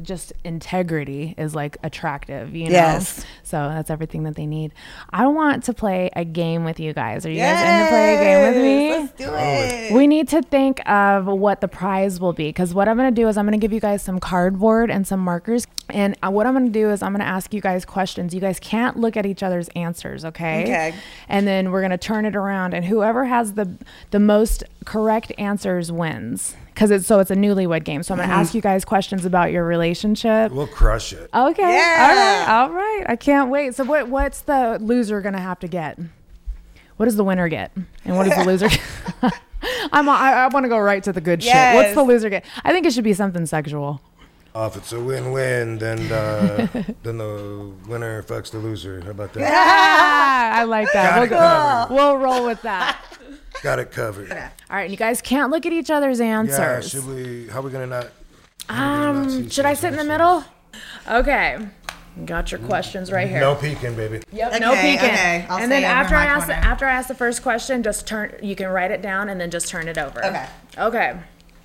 just 0.02 0.34
integrity 0.44 1.34
is 1.38 1.56
like 1.56 1.78
attractive, 1.84 2.56
you 2.56 2.66
know? 2.66 2.72
Yes. 2.72 3.26
So 3.44 3.58
that's 3.70 3.90
everything 3.90 4.24
that 4.24 4.36
they 4.36 4.46
need. 4.46 4.74
I 5.10 5.28
want 5.28 5.64
to 5.66 5.74
play 5.74 6.10
a 6.16 6.24
game 6.26 6.64
with 6.66 6.80
you 6.80 6.94
guys. 6.94 7.26
Are 7.26 7.32
you 7.32 7.38
guys 7.40 7.62
in 7.62 7.86
to 7.86 7.90
play 7.90 8.16
a 8.16 8.20
game 8.20 8.54
with 8.54 8.64
me? 8.64 8.90
Let's 8.92 9.14
do 9.14 9.30
it. 9.36 9.94
We 9.94 10.08
need 10.08 10.28
to 10.30 10.42
think 10.42 10.88
of 10.90 11.26
what 11.26 11.62
the 11.62 11.68
prize 11.68 12.20
will 12.20 12.34
be 12.34 12.50
because 12.50 12.74
what 12.74 12.88
I'm 12.88 12.98
going 12.98 13.14
to 13.14 13.22
do 13.22 13.28
is 13.28 13.38
I'm 13.38 13.46
going 13.46 13.60
to 13.60 13.64
give 13.64 13.74
you 13.74 13.80
guys 13.80 14.02
some 14.02 14.20
cardboard 14.20 14.92
and 14.92 15.08
some 15.08 15.20
markers. 15.20 15.66
And 15.90 16.16
uh, 16.22 16.30
what 16.30 16.46
I'm 16.46 16.54
going 16.54 16.66
to 16.68 16.72
do 16.72 16.90
is 16.92 17.02
I'm 17.02 17.12
going 17.14 17.22
to 17.22 17.26
ask 17.26 17.54
you 17.54 17.62
guys 17.62 17.86
questions. 17.86 18.19
You 18.28 18.40
guys 18.40 18.60
can't 18.60 18.98
look 18.98 19.16
at 19.18 19.26
each 19.26 19.42
other's 19.44 19.70
answers, 19.70 20.26
okay? 20.26 20.64
Okay. 20.64 20.94
And 21.28 21.48
then 21.48 21.72
we're 21.72 21.82
going 21.82 21.92
to 21.92 21.98
turn 21.98 22.26
it 22.26 22.36
around 22.36 22.74
and 22.74 22.86
whoever 22.86 23.26
has 23.26 23.54
the 23.54 23.78
the 24.12 24.20
most 24.20 24.64
correct 24.86 25.32
answers 25.38 25.92
wins. 25.92 26.56
Cuz 26.76 26.92
it's 26.92 27.08
so 27.08 27.20
it's 27.20 27.32
a 27.32 27.36
newlywed 27.36 27.84
game. 27.84 28.04
So 28.04 28.14
I'm 28.14 28.18
going 28.18 28.30
to 28.30 28.34
mm-hmm. 28.34 28.42
ask 28.42 28.54
you 28.54 28.62
guys 28.62 28.86
questions 28.86 29.26
about 29.26 29.52
your 29.52 29.66
relationship. 29.66 30.52
We'll 30.52 30.68
crush 30.68 31.14
it. 31.14 31.30
Okay. 31.34 31.62
Yeah. 31.62 32.08
All 32.10 32.16
right. 32.16 32.62
All 32.62 32.70
right. 32.72 33.06
I 33.10 33.16
can't 33.16 33.50
wait. 33.50 33.76
So 33.76 33.84
what 33.84 34.08
what's 34.10 34.42
the 34.42 34.78
loser 34.82 35.22
going 35.22 35.36
to 35.36 35.42
have 35.42 35.60
to 35.60 35.68
get? 35.68 36.00
What 36.98 37.06
does 37.06 37.16
the 37.16 37.24
winner 37.24 37.48
get? 37.48 37.72
And 38.04 38.18
what 38.18 38.26
does 38.28 38.38
the 38.38 38.46
loser 38.46 38.68
get? 38.68 38.82
I'm 39.92 40.08
I, 40.08 40.34
I 40.34 40.48
want 40.48 40.64
to 40.64 40.70
go 40.70 40.78
right 40.78 41.04
to 41.04 41.12
the 41.12 41.22
good 41.22 41.44
shit. 41.44 41.76
What's 41.76 41.94
the 41.94 42.04
loser 42.04 42.30
get? 42.30 42.46
I 42.64 42.72
think 42.72 42.86
it 42.86 42.94
should 42.94 43.04
be 43.04 43.14
something 43.14 43.46
sexual. 43.46 44.02
Oh, 44.56 44.66
if 44.66 44.76
it's 44.76 44.92
a 44.92 45.00
win-win, 45.00 45.78
then 45.78 46.12
uh, 46.12 46.68
then 47.04 47.18
the 47.20 47.72
winner 47.88 48.24
fucks 48.24 48.52
the 48.52 48.58
loser. 48.58 49.02
How 49.02 49.12
about 49.12 49.34
that? 49.34 49.52
Ah, 49.52 50.52
I 50.60 50.64
like 50.64 50.92
that. 50.94 51.30
Got 51.30 51.90
We'll, 51.90 51.98
go- 52.00 52.14
we'll 52.14 52.18
roll 52.18 52.46
with 52.46 52.62
that. 52.64 53.00
Got 53.64 53.80
it 53.80 53.92
covered. 53.92 54.32
All 54.32 54.38
right. 54.70 54.84
And 54.84 54.92
you 54.92 54.98
guys 54.98 55.22
can't 55.22 55.52
look 55.52 55.66
at 55.66 55.74
each 55.74 55.90
other's 55.92 56.20
answers. 56.22 56.58
Yeah. 56.58 56.76
answers. 56.76 56.92
Should 56.92 57.08
we? 57.08 57.48
How 57.50 57.62
we 57.62 57.70
gonna 57.72 57.88
not? 57.88 58.10
how 58.70 59.12
we 59.12 59.16
gonna 59.18 59.26
not 59.26 59.34
um, 59.36 59.50
should 59.50 59.66
I 59.66 59.70
other's 59.70 59.80
sit 59.80 59.92
in 59.92 59.98
the 59.98 60.04
middle? 60.04 60.44
Okay. 61.10 61.68
Got 62.26 62.52
your 62.52 62.60
questions 62.62 63.12
right 63.12 63.28
here. 63.30 63.40
No 63.40 63.56
peeking, 63.56 63.96
baby. 63.96 64.22
Yep, 64.32 64.60
no 64.60 64.74
peeking. 64.76 64.98
okay. 64.98 65.46
I'll 65.50 65.60
and 65.60 65.72
then 65.72 65.84
after 65.84 66.16
I 66.16 66.26
ask 66.26 66.48
the, 66.48 66.56
after 66.56 66.86
I 66.86 66.92
ask 66.92 67.08
the 67.08 67.16
first 67.16 67.42
question, 67.44 67.82
just 67.84 68.08
turn. 68.08 68.36
You 68.42 68.56
can 68.56 68.68
write 68.70 68.92
it 68.92 69.02
down 69.02 69.30
and 69.30 69.40
then 69.40 69.52
just 69.52 69.68
turn 69.68 69.88
it 69.88 69.98
over. 69.98 70.24
Okay. 70.26 70.46
Okay. 70.78 71.20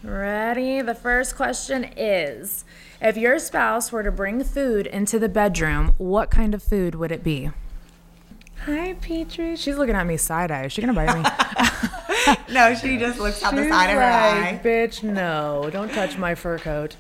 Ready? 0.05 0.83
The 0.83 0.95
first 0.95 1.35
question 1.35 1.85
is: 1.97 2.65
If 3.01 3.17
your 3.17 3.39
spouse 3.39 3.91
were 3.91 4.03
to 4.03 4.13
bring 4.13 4.45
food 4.45 4.87
into 4.87 5.19
the 5.19 5.31
bedroom, 5.31 5.95
what 5.97 6.31
kind 6.31 6.55
of 6.55 6.63
food 6.63 6.95
would 6.95 7.11
it 7.11 7.25
be? 7.25 7.51
Hi, 8.67 8.95
Petrie. 9.01 9.57
She's 9.57 9.79
looking 9.79 9.95
at 9.95 10.07
me 10.07 10.19
side 10.19 10.51
eye. 10.51 10.65
Is 10.65 10.73
she 10.73 10.83
gonna 10.83 10.93
bite 10.93 11.17
me? 11.17 11.25
No, 12.51 12.75
she 12.75 12.97
just 12.97 13.19
looks 13.19 13.43
out 13.43 13.55
the 13.55 13.65
She's 13.65 13.71
side 13.73 13.91
of 13.91 13.97
her 13.97 14.01
like, 14.01 14.55
eye. 14.55 14.61
Bitch, 14.65 15.03
no. 15.03 15.69
Don't 15.71 15.93
touch 15.93 16.17
my 16.17 16.35
fur 16.35 16.59
coat. 16.59 16.97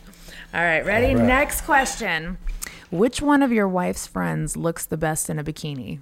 All 0.52 0.60
right, 0.60 0.84
ready? 0.84 1.12
All 1.12 1.16
right. 1.16 1.26
Next 1.26 1.62
question. 1.62 2.36
Which 2.90 3.22
one 3.22 3.42
of 3.42 3.50
your 3.52 3.68
wife's 3.68 4.06
friends 4.06 4.56
looks 4.56 4.84
the 4.84 4.96
best 4.96 5.30
in 5.30 5.38
a 5.38 5.44
bikini? 5.44 6.00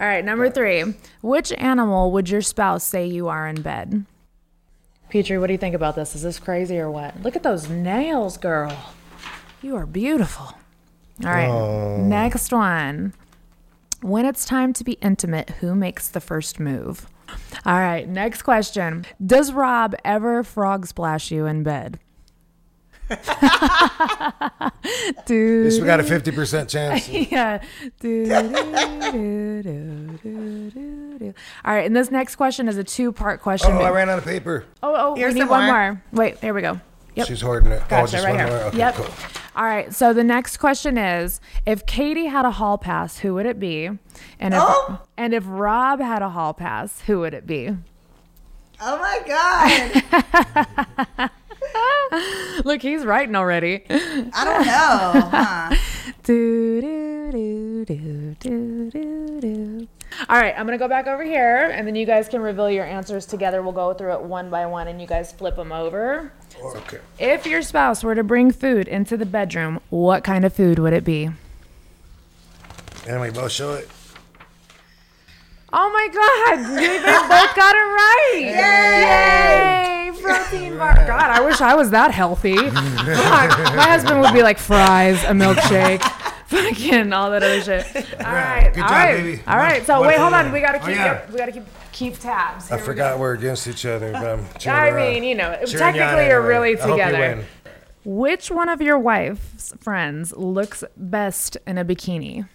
All 0.00 0.06
right, 0.06 0.24
number 0.24 0.50
three. 0.50 0.84
Which 1.20 1.52
animal 1.54 2.12
would 2.12 2.30
your 2.30 2.42
spouse 2.42 2.84
say 2.84 3.06
you 3.06 3.28
are 3.28 3.48
in 3.48 3.62
bed? 3.62 4.04
Petrie, 5.12 5.36
what 5.36 5.48
do 5.48 5.52
you 5.52 5.58
think 5.58 5.74
about 5.74 5.94
this? 5.94 6.14
Is 6.14 6.22
this 6.22 6.38
crazy 6.38 6.78
or 6.78 6.90
what? 6.90 7.22
Look 7.22 7.36
at 7.36 7.42
those 7.42 7.68
nails, 7.68 8.38
girl. 8.38 8.74
You 9.60 9.76
are 9.76 9.84
beautiful. 9.84 10.54
All 11.22 11.30
right, 11.30 11.48
Oh. 11.50 11.98
next 11.98 12.50
one. 12.50 13.12
When 14.00 14.24
it's 14.24 14.46
time 14.46 14.72
to 14.72 14.82
be 14.82 14.92
intimate, 15.02 15.50
who 15.60 15.74
makes 15.74 16.08
the 16.08 16.18
first 16.20 16.58
move? 16.58 17.06
All 17.66 17.74
right, 17.78 18.08
next 18.08 18.40
question. 18.40 19.04
Does 19.24 19.52
Rob 19.52 19.94
ever 20.02 20.42
frog 20.42 20.86
splash 20.86 21.30
you 21.30 21.44
in 21.44 21.62
bed? 21.62 22.00
At 23.12 24.72
Dude. 25.26 25.64
least 25.66 25.80
we 25.80 25.86
got 25.86 26.00
a 26.00 26.04
fifty 26.04 26.30
percent 26.32 26.68
chance. 26.68 27.08
Yeah. 27.08 27.62
Do, 28.00 28.26
do, 28.26 28.32
do, 29.12 29.62
do, 29.62 30.18
do, 30.22 30.70
do, 30.70 31.18
do. 31.18 31.34
All 31.64 31.74
right, 31.74 31.86
and 31.86 31.94
this 31.96 32.10
next 32.10 32.36
question 32.36 32.68
is 32.68 32.76
a 32.76 32.84
two-part 32.84 33.40
question. 33.40 33.72
Oh, 33.72 33.78
I 33.80 33.90
ran 33.90 34.08
out 34.10 34.18
of 34.18 34.24
paper. 34.24 34.64
oh, 34.82 34.94
oh, 34.96 35.14
Here's 35.14 35.34
we 35.34 35.40
need 35.40 35.48
one 35.48 35.66
more. 35.66 35.92
more. 35.92 36.02
Wait, 36.12 36.38
here 36.38 36.52
we 36.54 36.60
go. 36.62 36.80
Yep. 37.14 37.26
She's 37.26 37.40
hoarding 37.42 37.72
it. 37.72 37.82
oh, 37.84 37.86
Gotcha, 37.88 38.12
just 38.12 38.24
right 38.24 38.34
one 38.36 38.46
here. 38.46 38.56
more. 38.56 38.66
Okay, 38.68 38.78
yep. 38.78 38.94
cool. 38.94 39.06
All 39.54 39.64
right. 39.64 39.92
So 39.92 40.14
the 40.14 40.24
next 40.24 40.56
question 40.56 40.96
is: 40.96 41.40
If 41.66 41.84
Katie 41.86 42.26
had 42.26 42.44
a 42.46 42.50
hall 42.52 42.78
pass, 42.78 43.18
who 43.18 43.34
would 43.34 43.44
it 43.46 43.58
be? 43.60 43.86
And 44.40 44.54
if 44.54 44.60
Oh. 44.62 44.98
and 45.16 45.34
if 45.34 45.44
Rob 45.46 46.00
had 46.00 46.22
a 46.22 46.30
hall 46.30 46.54
pass, 46.54 47.02
who 47.02 47.20
would 47.20 47.34
it 47.34 47.46
be? 47.46 47.76
Oh 48.80 48.98
my 48.98 49.20
god. 51.18 51.30
Look, 52.64 52.82
he's 52.82 53.04
writing 53.04 53.36
already. 53.36 53.84
I 53.88 54.44
don't 54.44 54.66
know. 54.66 55.28
Huh? 55.30 55.76
do, 56.22 56.80
do, 56.80 57.32
do, 57.32 57.84
do, 57.84 58.34
do, 58.40 58.90
do, 58.90 59.40
do. 59.40 59.88
All 60.28 60.38
right, 60.38 60.54
I'm 60.56 60.66
gonna 60.66 60.78
go 60.78 60.88
back 60.88 61.06
over 61.06 61.24
here, 61.24 61.70
and 61.70 61.86
then 61.86 61.94
you 61.94 62.06
guys 62.06 62.28
can 62.28 62.42
reveal 62.42 62.70
your 62.70 62.84
answers 62.84 63.26
together. 63.26 63.62
We'll 63.62 63.72
go 63.72 63.94
through 63.94 64.12
it 64.12 64.22
one 64.22 64.50
by 64.50 64.66
one, 64.66 64.88
and 64.88 65.00
you 65.00 65.06
guys 65.06 65.32
flip 65.32 65.56
them 65.56 65.72
over. 65.72 66.32
Okay. 66.76 66.98
If 67.18 67.46
your 67.46 67.62
spouse 67.62 68.04
were 68.04 68.14
to 68.14 68.22
bring 68.22 68.52
food 68.52 68.88
into 68.88 69.16
the 69.16 69.26
bedroom, 69.26 69.80
what 69.90 70.22
kind 70.22 70.44
of 70.44 70.52
food 70.52 70.78
would 70.78 70.92
it 70.92 71.04
be? 71.04 71.30
And 73.08 73.20
we 73.20 73.30
both 73.30 73.52
show 73.52 73.74
it. 73.74 73.88
Oh 75.72 75.90
my 75.90 76.08
God! 76.12 76.82
You 76.82 77.02
guys 77.02 77.28
both 77.28 77.56
got 77.56 77.74
it 77.74 77.78
right! 77.78 78.40
Yay! 78.42 78.52
God, 81.18 81.30
I 81.30 81.40
wish 81.44 81.60
I 81.60 81.74
was 81.74 81.90
that 81.90 82.10
healthy. 82.12 82.54
My 82.56 82.70
husband 83.90 84.20
would 84.20 84.32
be 84.32 84.42
like 84.42 84.58
fries, 84.58 85.22
a 85.24 85.28
milkshake, 85.28 86.00
fucking 86.46 87.12
all 87.12 87.30
that 87.30 87.42
other 87.42 87.60
shit. 87.60 87.86
All 88.20 88.32
right, 88.32 88.70
Good 88.72 88.82
all 88.82 88.88
job, 88.88 88.96
right, 88.96 89.16
baby. 89.16 89.42
all 89.46 89.56
right. 89.56 89.84
So 89.86 90.00
wait, 90.02 90.18
hold 90.18 90.32
on. 90.34 90.52
We 90.52 90.60
gotta 90.60 90.78
Oh, 90.82 90.86
keep. 90.86 90.96
yeah. 90.96 91.30
we 91.30 91.36
gotta 91.38 91.52
keep 91.52 91.64
keep 91.92 92.18
tabs. 92.18 92.70
I 92.70 92.76
Here 92.76 92.78
we 92.78 92.84
forgot 92.86 93.14
go. 93.16 93.20
we're 93.20 93.34
against 93.34 93.66
each 93.68 93.84
other, 93.86 94.12
but 94.12 94.24
I'm 94.26 94.46
cheering 94.58 94.78
I 94.80 94.90
her 94.90 94.98
on. 95.00 95.12
mean, 95.12 95.24
you 95.24 95.34
know, 95.34 95.52
Cheering 95.66 95.70
you 95.70 95.78
on 96.02 96.08
technically 96.08 96.26
you're 96.26 96.40
anyway. 96.40 96.48
really 96.48 96.78
I 96.78 96.80
hope 96.82 96.98
you 96.98 97.04
together. 97.04 97.18
win. 97.36 97.44
Which 98.04 98.50
one 98.50 98.68
of 98.68 98.80
your 98.82 98.98
wife's 98.98 99.72
friends 99.80 100.32
looks 100.36 100.82
best 100.96 101.56
in 101.66 101.78
a 101.78 101.84
bikini? 101.84 102.48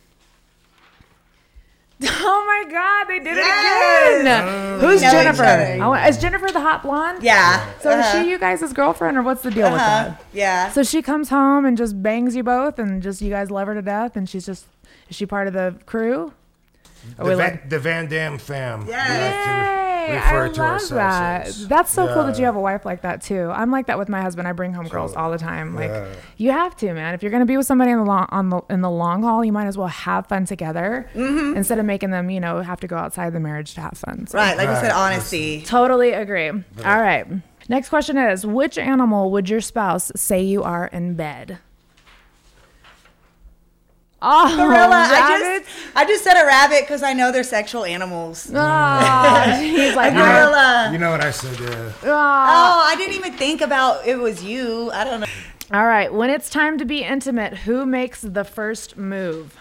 Oh 2.29 2.63
my 2.65 2.71
God, 2.71 3.05
they 3.05 3.19
did 3.19 3.37
Yes! 3.37 4.17
it 4.17 4.21
again. 4.21 4.79
Who's 4.79 5.01
know 5.01 5.07
each 5.07 5.13
Jennifer? 5.13 5.77
Want- 5.87 6.07
is 6.09 6.17
Jennifer 6.17 6.51
the 6.51 6.59
hot 6.61 6.83
blonde? 6.83 7.23
Yeah. 7.23 7.65
So 7.79 7.97
is 7.97 8.05
she 8.11 8.29
you 8.29 8.37
guys' 8.37 8.71
girlfriend 8.73 9.17
or 9.17 9.23
what's 9.23 9.41
the 9.43 9.51
deal 9.51 9.71
with 9.71 9.81
Uh-huh. 9.81 10.03
that? 10.09 10.23
Yeah. 10.33 10.69
So 10.71 10.83
she 10.83 11.01
comes 11.01 11.29
home 11.29 11.65
and 11.65 11.77
just 11.77 12.01
bangs 12.03 12.35
you 12.35 12.43
both 12.43 12.77
and 12.79 13.01
just 13.01 13.21
you 13.21 13.29
guys 13.29 13.49
love 13.49 13.67
her 13.67 13.73
to 13.73 13.81
death 13.81 14.15
and 14.15 14.29
she's 14.29 14.45
just 14.45 14.65
is 15.09 15.15
she 15.15 15.25
part 15.25 15.47
of 15.47 15.53
the 15.53 15.75
crew? 15.85 16.33
Or 17.17 17.29
The 17.29 17.35
Van, 17.35 17.51
like- 17.51 17.69
the 17.69 17.79
Van 17.79 18.07
Dam 18.07 18.37
fam. 18.37 18.85
we 18.85 18.91
Yes. 18.91 19.09
like 19.09 19.43
to 19.45 20.11
Yay! 20.11 20.15
refer 20.15 20.45
I 20.45 20.47
to 20.49 20.61
love 20.61 20.71
ourselves 20.71 20.89
that. 20.91 21.47
as. 21.47 21.67
That's 21.67 21.91
so 21.91 22.13
cool 22.13 22.23
that 22.25 22.39
you 22.39 22.45
have 22.45 22.55
a 22.55 22.59
wife 22.61 22.85
like 22.85 23.01
that 23.01 23.21
too. 23.21 23.49
I'm 23.53 23.71
like 23.71 23.87
that 23.87 23.97
with 23.97 24.07
my 24.09 24.21
husband. 24.21 24.47
I 24.47 24.53
bring 24.53 24.73
home 24.73 24.87
girls 24.87 25.13
all 25.15 25.31
the 25.31 25.37
time. 25.37 25.75
Like 25.75 25.89
Yeah. 25.89 26.05
you 26.37 26.51
have 26.51 26.75
to, 26.77 26.93
man. 26.93 27.13
If 27.13 27.21
you're 27.23 27.31
gonna 27.31 27.45
be 27.45 27.57
with 27.57 27.65
somebody 27.65 27.91
in 27.91 27.97
the 27.97 28.05
long 28.05 28.27
on 28.29 28.49
the 28.49 28.61
in 28.69 28.81
the 28.81 28.89
long 28.89 29.23
haul, 29.23 29.43
you 29.43 29.51
might 29.51 29.67
as 29.67 29.77
well 29.77 29.87
have 29.87 30.27
fun 30.27 30.45
together 30.45 31.07
Mm-hmm. 31.13 31.57
instead 31.57 31.77
of 31.79 31.85
making 31.85 32.11
them, 32.11 32.29
you 32.29 32.39
know, 32.39 32.61
have 32.61 32.79
to 32.81 32.87
go 32.87 32.95
outside 32.97 33.33
the 33.33 33.39
marriage 33.39 33.73
to 33.75 33.81
have 33.81 33.97
fun. 33.97 34.27
So- 34.27 34.37
Right. 34.37 34.55
Like 34.57 34.69
you 34.69 34.75
said, 34.75 34.91
Right. 34.91 35.13
honesty. 35.13 35.61
Totally 35.63 36.13
agree. 36.13 36.49
All 36.49 37.01
right. 37.01 37.25
Next 37.69 37.89
question 37.89 38.17
is: 38.17 38.45
Which 38.45 38.77
animal 38.77 39.29
would 39.31 39.49
your 39.49 39.59
spouse 39.59 40.09
say 40.15 40.41
you 40.41 40.63
are 40.63 40.87
in 40.87 41.15
bed? 41.15 41.57
Oh, 44.19 44.55
Gorilla. 44.55 45.07
I 45.09 45.59
just, 45.59 45.95
I 45.95 46.05
just 46.05 46.23
said 46.23 46.41
a 46.41 46.45
rabbit 46.45 46.81
because 46.81 47.03
I 47.03 47.13
know 47.13 47.31
they're 47.31 47.43
sexual 47.43 47.85
animals. 47.85 48.49
Oh, 48.53 49.57
he's 49.61 49.95
like, 49.95 50.13
A 50.13 50.15
gorilla. 50.15 50.89
You 50.91 50.97
know 50.97 51.11
what 51.11 51.23
I 51.23 51.29
said? 51.29 51.59
Yeah. 51.59 51.91
oh. 52.03 52.09
Oh, 52.09 52.83
I 52.87 52.95
didn't 52.97 53.13
even 53.15 53.33
think 53.33 53.61
about 53.61 54.07
it 54.07 54.17
was 54.17 54.43
you. 54.43 54.89
I 54.91 55.03
don't 55.03 55.19
know. 55.19 55.27
All 55.71 55.85
right. 55.85 56.11
When 56.11 56.29
it's 56.31 56.49
time 56.49 56.77
to 56.79 56.85
be 56.85 57.03
intimate, 57.03 57.59
who 57.59 57.85
makes 57.85 58.21
the 58.21 58.43
first 58.43 58.97
move? 58.97 59.55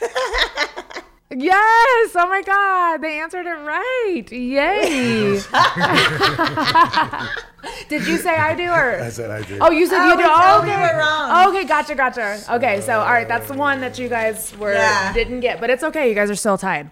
Yes! 1.34 2.10
Oh 2.14 2.26
my 2.28 2.42
God, 2.42 2.98
they 3.02 3.18
answered 3.20 3.46
it 3.46 3.50
right. 3.50 4.24
Yay! 4.30 5.40
Did 7.88 8.06
you 8.06 8.18
say 8.18 8.36
I 8.36 8.54
do 8.54 8.68
or? 8.70 9.00
I 9.02 9.08
said 9.08 9.30
I 9.30 9.42
did. 9.42 9.58
Oh, 9.60 9.70
you 9.70 9.86
said 9.86 9.98
Oh, 10.00 10.08
you 10.10 10.16
do. 10.16 10.18
we 10.18 10.24
Oh, 10.24 10.56
totally 10.58 10.72
okay. 10.72 10.92
were 10.92 10.98
wrong. 10.98 11.48
Okay, 11.48 11.64
gotcha, 11.64 11.94
gotcha. 11.94 12.40
Okay, 12.56 12.80
so 12.80 13.00
all 13.00 13.12
right, 13.12 13.28
that's 13.28 13.48
the 13.48 13.54
one 13.54 13.80
that 13.80 13.98
you 13.98 14.08
guys 14.08 14.56
were 14.58 14.72
Yeah. 14.72 15.12
didn't 15.12 15.40
get, 15.40 15.60
but 15.60 15.70
it's 15.70 15.82
okay. 15.84 16.08
You 16.08 16.14
guys 16.14 16.30
are 16.30 16.34
still 16.34 16.58
tied. 16.58 16.90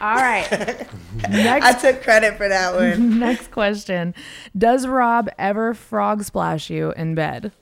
All 0.00 0.16
right. 0.16 0.46
I 1.24 1.72
took 1.72 2.02
credit 2.02 2.36
for 2.36 2.48
that 2.48 2.74
one. 2.74 3.18
next 3.18 3.50
question: 3.50 4.14
Does 4.56 4.86
Rob 4.86 5.28
ever 5.38 5.74
frog 5.74 6.22
splash 6.24 6.70
you 6.70 6.92
in 6.92 7.14
bed? 7.14 7.52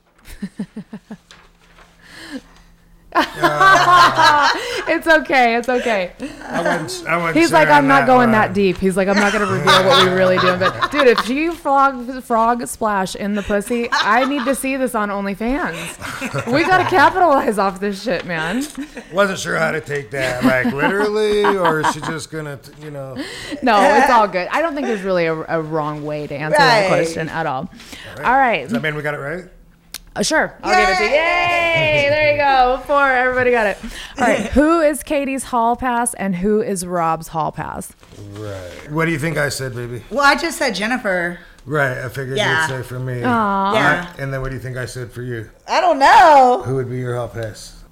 it's 4.88 5.07
okay. 5.07 5.57
It's 5.57 5.68
okay. 5.68 6.12
I 6.42 6.61
wouldn't, 6.62 7.05
I 7.09 7.16
wouldn't 7.16 7.37
He's 7.37 7.53
like, 7.53 7.68
I'm 7.68 7.87
not 7.87 8.07
going 8.07 8.18
one. 8.18 8.33
that 8.33 8.53
deep. 8.53 8.77
He's 8.77 8.97
like, 8.99 9.09
I'm 9.09 9.16
not 9.16 9.33
gonna 9.33 9.47
reveal 9.51 9.85
what 9.85 10.05
we 10.05 10.11
really 10.12 10.37
do. 10.38 10.57
But 10.57 10.90
dude, 10.90 11.07
if 11.07 11.29
you 11.29 11.53
frog 11.53 12.23
frog 12.23 12.66
splash 12.66 13.16
in 13.16 13.35
the 13.35 13.42
pussy, 13.42 13.88
I 13.92 14.25
need 14.27 14.44
to 14.44 14.55
see 14.55 14.77
this 14.77 14.94
on 14.94 15.09
OnlyFans. 15.09 16.53
We 16.53 16.62
gotta 16.62 16.85
capitalize 16.85 17.59
off 17.59 17.81
this 17.81 18.03
shit, 18.03 18.27
man. 18.27 18.66
Wasn't 19.12 19.38
sure 19.38 19.57
how 19.57 19.71
to 19.71 19.81
take 19.81 20.11
that, 20.11 20.44
like 20.44 20.73
literally, 20.75 21.44
or 21.44 21.81
is 21.81 21.92
she 21.94 22.01
just 22.03 22.31
gonna, 22.31 22.59
you 22.83 22.90
know? 22.90 23.14
No, 23.62 23.81
it's 23.97 24.11
all 24.11 24.29
good. 24.29 24.49
I 24.49 24.61
don't 24.61 24.75
think 24.75 24.87
there's 24.87 25.03
really 25.03 25.27
a, 25.27 25.35
a 25.35 25.62
wrong 25.62 26.05
way 26.05 26.27
to 26.27 26.35
answer 26.35 26.59
that 26.59 26.88
question 26.88 27.29
at 27.31 27.47
all. 27.47 27.71
All 28.18 28.37
right, 28.37 28.64
Does 28.64 28.73
that 28.73 28.83
mean 28.83 28.94
we 28.94 29.03
got 29.03 29.14
it 29.14 29.18
right? 29.18 29.44
Uh, 30.18 30.22
sure, 30.22 30.52
I'll 30.64 30.74
give 30.74 30.88
it 30.88 30.98
to 30.98 31.04
you. 31.04 31.11
Yay! 31.11 32.07
There 32.11 32.33
you 32.33 32.38
go. 32.38 32.83
Four. 32.88 33.09
Everybody 33.09 33.52
got 33.52 33.68
it. 33.68 33.78
All 34.18 34.26
right, 34.26 34.40
who 34.50 34.81
is 34.81 35.04
Katie's 35.04 35.44
hall 35.44 35.76
pass 35.76 36.12
and 36.14 36.35
who 36.35 36.61
is 36.61 36.85
Rob's 36.85 37.28
hall 37.28 37.52
pass? 37.52 37.92
Right. 38.33 38.90
What 38.90 39.04
do 39.04 39.12
you 39.12 39.18
think 39.20 39.37
I 39.38 39.48
said, 39.48 39.76
baby? 39.76 40.02
Well, 40.11 40.24
I 40.24 40.35
just 40.35 40.59
said 40.59 40.74
Jennifer. 40.74 41.38
Right. 41.66 41.98
I 41.98 42.09
figured 42.09 42.37
Yeah. 42.37 42.62
you'd 42.62 42.68
say 42.68 42.83
for 42.83 42.98
me. 42.98 43.22
Aw. 43.22 43.74
Yeah. 43.74 44.12
And 44.18 44.35
then 44.35 44.40
what 44.40 44.48
do 44.48 44.57
you 44.57 44.61
think 44.62 44.76
I 44.76 44.87
said 44.87 45.12
for 45.12 45.22
you? 45.22 45.48
I 45.68 45.81
don't 45.81 46.00
know. 46.00 46.62
Who 46.64 46.74
would 46.76 46.90
be 46.90 46.98
your 46.98 47.14
hall 47.14 47.28
pass? 47.28 47.85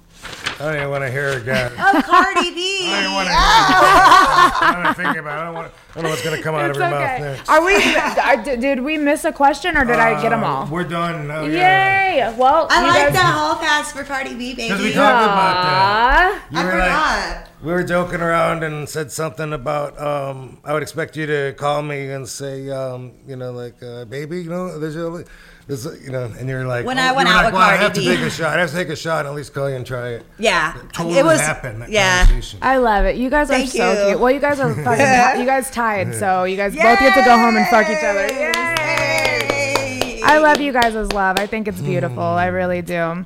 I 0.59 0.63
don't 0.65 0.75
even 0.77 0.89
want 0.89 1.03
to 1.03 1.11
hear 1.11 1.27
it 1.29 1.43
again. 1.43 1.71
Oh, 1.77 2.01
Cardi 2.03 2.49
B. 2.51 2.89
I 2.89 2.89
don't 2.89 3.03
even 3.03 3.13
want 3.13 3.27
to. 3.27 3.33
I 3.37 4.71
don't 4.73 4.83
want 4.83 4.97
to 4.97 5.03
think 5.03 5.17
about. 5.17 5.37
It. 5.37 5.41
I 5.41 5.45
don't 5.45 5.53
want. 5.53 5.71
I 5.71 5.93
don't 5.93 6.03
know 6.03 6.09
what's 6.09 6.23
gonna 6.23 6.41
come 6.41 6.55
out 6.55 6.69
It's 6.69 6.77
of 6.79 6.83
her 6.83 6.89
mouth 6.89 7.21
next. 7.21 7.49
Are 7.49 7.63
we? 7.65 7.75
I- 7.75 8.41
did- 8.43 8.59
Did 8.61 8.79
we 8.83 8.97
miss 8.97 9.23
a 9.25 9.31
question 9.31 9.77
or 9.77 9.85
did 9.85 9.97
I 9.99 10.19
get 10.21 10.29
them 10.29 10.43
Uh, 10.43 10.47
all? 10.47 10.65
We're 10.67 10.83
done. 10.83 11.29
Oh, 11.29 11.45
yeah. 11.45 12.29
Yay! 12.29 12.35
Well, 12.37 12.67
I 12.71 12.81
you 12.81 12.87
like 12.87 13.03
guys, 13.05 13.13
that 13.13 13.33
whole 13.35 13.55
pass 13.55 13.91
for 13.91 14.03
Cardi 14.03 14.33
B, 14.33 14.53
baby. 14.55 14.63
Because 14.69 14.81
we 14.81 14.93
talked 14.93 15.23
about 15.23 15.63
that. 15.63 16.41
You 16.51 16.59
I 16.59 16.63
were 16.65 16.71
like, 16.71 16.81
forgot. 16.81 17.47
we 17.63 17.71
were 17.71 17.83
joking 17.83 18.21
around 18.21 18.63
and 18.63 18.89
said 18.89 19.11
something 19.11 19.53
about. 19.53 19.99
Um, 19.99 20.57
I 20.63 20.73
would 20.73 20.81
expect 20.81 21.15
you 21.17 21.25
to 21.27 21.53
call 21.57 21.81
me 21.83 22.09
and 22.11 22.27
say, 22.27 22.69
um, 22.71 23.11
you 23.27 23.35
know, 23.35 23.51
like, 23.51 23.81
uh, 23.83 24.05
baby, 24.05 24.41
you 24.41 24.49
know, 24.49 24.79
there's 24.79 24.95
a, 24.95 25.23
there's, 25.67 25.85
you 26.01 26.11
know, 26.11 26.31
and 26.39 26.47
you're 26.47 26.65
like, 26.65 26.85
When 26.85 26.97
oh, 26.97 27.01
I 27.01 27.11
went 27.11 27.27
out 27.27 27.35
like, 27.35 27.45
with 27.47 27.53
well, 27.55 27.69
I 27.69 27.75
have 27.75 27.91
to 27.93 27.99
B. 27.99 28.05
take 28.05 28.19
a 28.21 28.29
shot. 28.29 28.57
I 28.57 28.61
have 28.61 28.69
to 28.69 28.75
take 28.75 28.87
a 28.87 28.95
shot 28.95 29.19
and 29.19 29.27
at 29.27 29.35
least 29.35 29.53
call 29.53 29.69
you 29.69 29.75
and 29.75 29.85
try 29.85 30.11
it. 30.11 30.25
Yeah, 30.39 30.73
Totally 30.93 31.17
it 31.17 31.25
was. 31.25 31.41
happened. 31.41 31.81
That 31.81 31.89
yeah, 31.89 32.25
conversation. 32.25 32.59
I 32.61 32.77
love 32.77 33.03
it. 33.05 33.17
You 33.17 33.29
guys 33.29 33.49
are 33.49 33.53
Thank 33.53 33.71
so 33.71 33.91
you. 33.91 34.07
cute. 34.07 34.19
Well, 34.19 34.31
you 34.31 34.39
guys 34.39 34.61
are 34.61 34.73
fucking. 34.73 35.33
ti- 35.35 35.39
you 35.41 35.45
guys 35.45 35.69
tied, 35.69 36.15
so 36.15 36.45
you 36.45 36.55
guys 36.55 36.73
both 36.73 36.99
get 36.99 37.15
to 37.15 37.25
go 37.25 37.37
home 37.37 37.57
and 37.57 37.67
fuck 37.67 37.89
each 37.89 38.03
other. 38.03 38.27
Yay! 38.27 38.51
Yay! 39.49 40.21
I 40.23 40.37
love 40.39 40.61
you 40.61 40.71
guys 40.71 40.95
as 40.95 41.11
love. 41.11 41.37
I 41.37 41.47
think 41.47 41.67
it's 41.67 41.81
beautiful. 41.81 42.23
I 42.23 42.47
mm. 42.47 42.53
really 42.53 42.81
do. 42.81 43.25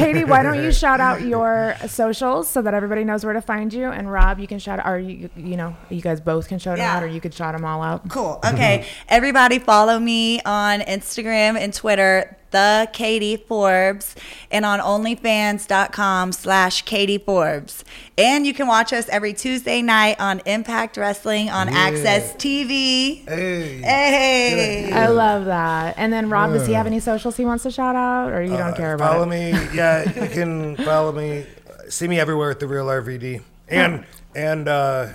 Katie, 0.00 0.24
why 0.24 0.42
don't 0.42 0.62
you 0.62 0.72
shout 0.84 1.00
out 1.00 1.22
your 1.22 1.76
socials 1.86 2.48
so 2.48 2.62
that 2.62 2.74
everybody 2.74 3.04
knows 3.04 3.24
where 3.24 3.34
to 3.34 3.40
find 3.42 3.72
you? 3.72 3.86
And 3.90 4.10
Rob, 4.10 4.38
you 4.38 4.46
can 4.46 4.58
shout 4.58 4.78
out, 4.80 4.86
or 4.86 4.98
you, 4.98 5.30
you 5.36 5.56
know, 5.56 5.76
you 5.88 6.00
guys 6.00 6.20
both 6.20 6.48
can 6.48 6.58
shout 6.58 6.76
them 6.78 6.84
Yeah. 6.84 6.96
out, 6.96 7.02
or 7.02 7.06
you 7.06 7.20
could 7.20 7.34
shout 7.34 7.54
them 7.54 7.64
all 7.64 7.82
out. 7.82 8.08
Cool. 8.08 8.40
Okay. 8.50 8.86
Everybody 9.08 9.58
follow 9.58 9.98
me 9.98 10.40
on 10.42 10.80
Instagram 10.80 11.56
and 11.56 11.72
Twitter, 11.72 12.36
the 12.50 12.88
Katie 12.92 13.36
Forbes, 13.36 14.14
and 14.50 14.64
on 14.64 14.80
OnlyFans.com 14.80 16.32
slash 16.32 16.82
Katie 16.82 17.18
Forbes. 17.18 17.84
And 18.18 18.46
you 18.46 18.52
can 18.54 18.66
watch 18.66 18.92
us 18.92 19.08
every 19.08 19.32
Tuesday 19.32 19.82
night 19.82 20.20
on 20.20 20.40
Impact 20.46 20.96
Wrestling 20.96 21.48
on 21.50 21.68
Yeah. 21.68 21.90
AXS 21.90 22.34
TV. 22.36 23.24
Hey. 23.28 23.80
Hey. 23.82 24.92
I 24.92 25.06
love 25.08 25.44
that. 25.46 25.94
And 25.96 26.12
then 26.12 26.28
Rob, 26.30 26.52
does 26.52 26.66
he 26.66 26.72
have 26.74 26.86
any 26.86 27.00
socials 27.00 27.36
he 27.36 27.44
wants 27.44 27.62
to 27.64 27.70
shout 27.70 27.96
out, 27.96 28.32
or 28.32 28.42
you 28.42 28.50
don't 28.56 28.72
Uh, 28.72 28.76
care 28.76 28.94
about 28.94 29.12
follow 29.12 29.22
it? 29.24 29.26
me. 29.30 29.50
Yeah, 29.74 30.04
you 30.22 30.28
can 30.28 30.76
follow 30.76 31.12
me. 31.12 31.46
See 31.88 32.06
me 32.08 32.20
everywhere 32.20 32.50
at 32.50 32.60
the 32.60 32.66
Real 32.66 32.86
RVD 32.86 33.40
and 33.68 34.04
and 34.34 34.68
uh, 34.68 35.06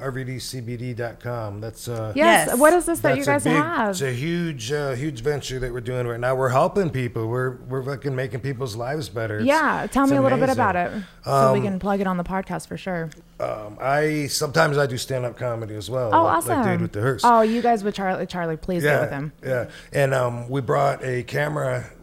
RVDCBD.com. 0.00 1.60
That's 1.60 1.88
uh, 1.88 2.12
Yes. 2.16 2.48
Yes. 2.48 2.58
What 2.58 2.72
is 2.72 2.86
this 2.86 3.00
that 3.00 3.16
you 3.16 3.24
guys 3.24 3.44
big, 3.44 3.52
have? 3.54 3.90
It's 3.90 4.00
a 4.02 4.10
huge, 4.12 4.72
uh, 4.72 4.92
huge 4.92 5.20
venture 5.20 5.58
that 5.60 5.72
we're 5.72 5.80
doing 5.80 6.06
right 6.06 6.18
now. 6.18 6.34
We're 6.34 6.48
helping 6.48 6.90
people. 6.90 7.28
We're 7.28 7.56
we're 7.68 7.82
fucking 7.82 8.14
making 8.14 8.40
people's 8.40 8.76
lives 8.76 9.08
better. 9.08 9.36
It's- 9.40 9.46
yeah. 9.48 9.86
Tell 9.90 10.04
it's 10.04 10.12
me 10.12 10.18
a 10.18 10.22
little 10.22 10.38
bit 10.38 10.50
about 10.50 10.76
it, 10.76 10.90
so 11.24 11.52
we 11.52 11.60
Um, 11.60 11.64
can 11.64 11.78
plug 11.78 12.00
it 12.00 12.06
on 12.06 12.16
the 12.16 12.24
podcast 12.24 12.66
for 12.66 12.76
sure. 12.76 13.10
Um, 13.40 13.78
I 13.80 14.26
sometimes 14.28 14.78
I 14.78 14.86
do 14.86 14.96
stand 14.96 15.24
up 15.24 15.36
comedy 15.38 15.74
as 15.74 15.90
well. 15.90 16.10
Oh, 16.14 16.24
like, 16.24 16.36
awesome. 16.38 16.56
Like 16.58 16.66
Dade 16.66 16.80
with 16.80 16.92
the 16.92 17.00
Hearse. 17.00 17.22
Oh, 17.24 17.40
you 17.42 17.62
guys 17.62 17.82
with 17.84 17.94
Charlie. 17.94 18.26
Charlie, 18.26 18.56
please 18.56 18.82
get 18.82 19.00
with 19.00 19.10
him. 19.10 19.32
Yeah, 19.44 19.66
and 19.92 20.14
um, 20.14 20.48
we 20.48 20.60
brought 20.60 21.04
a 21.04 21.22
camera 21.24 21.78
f- 21.78 21.93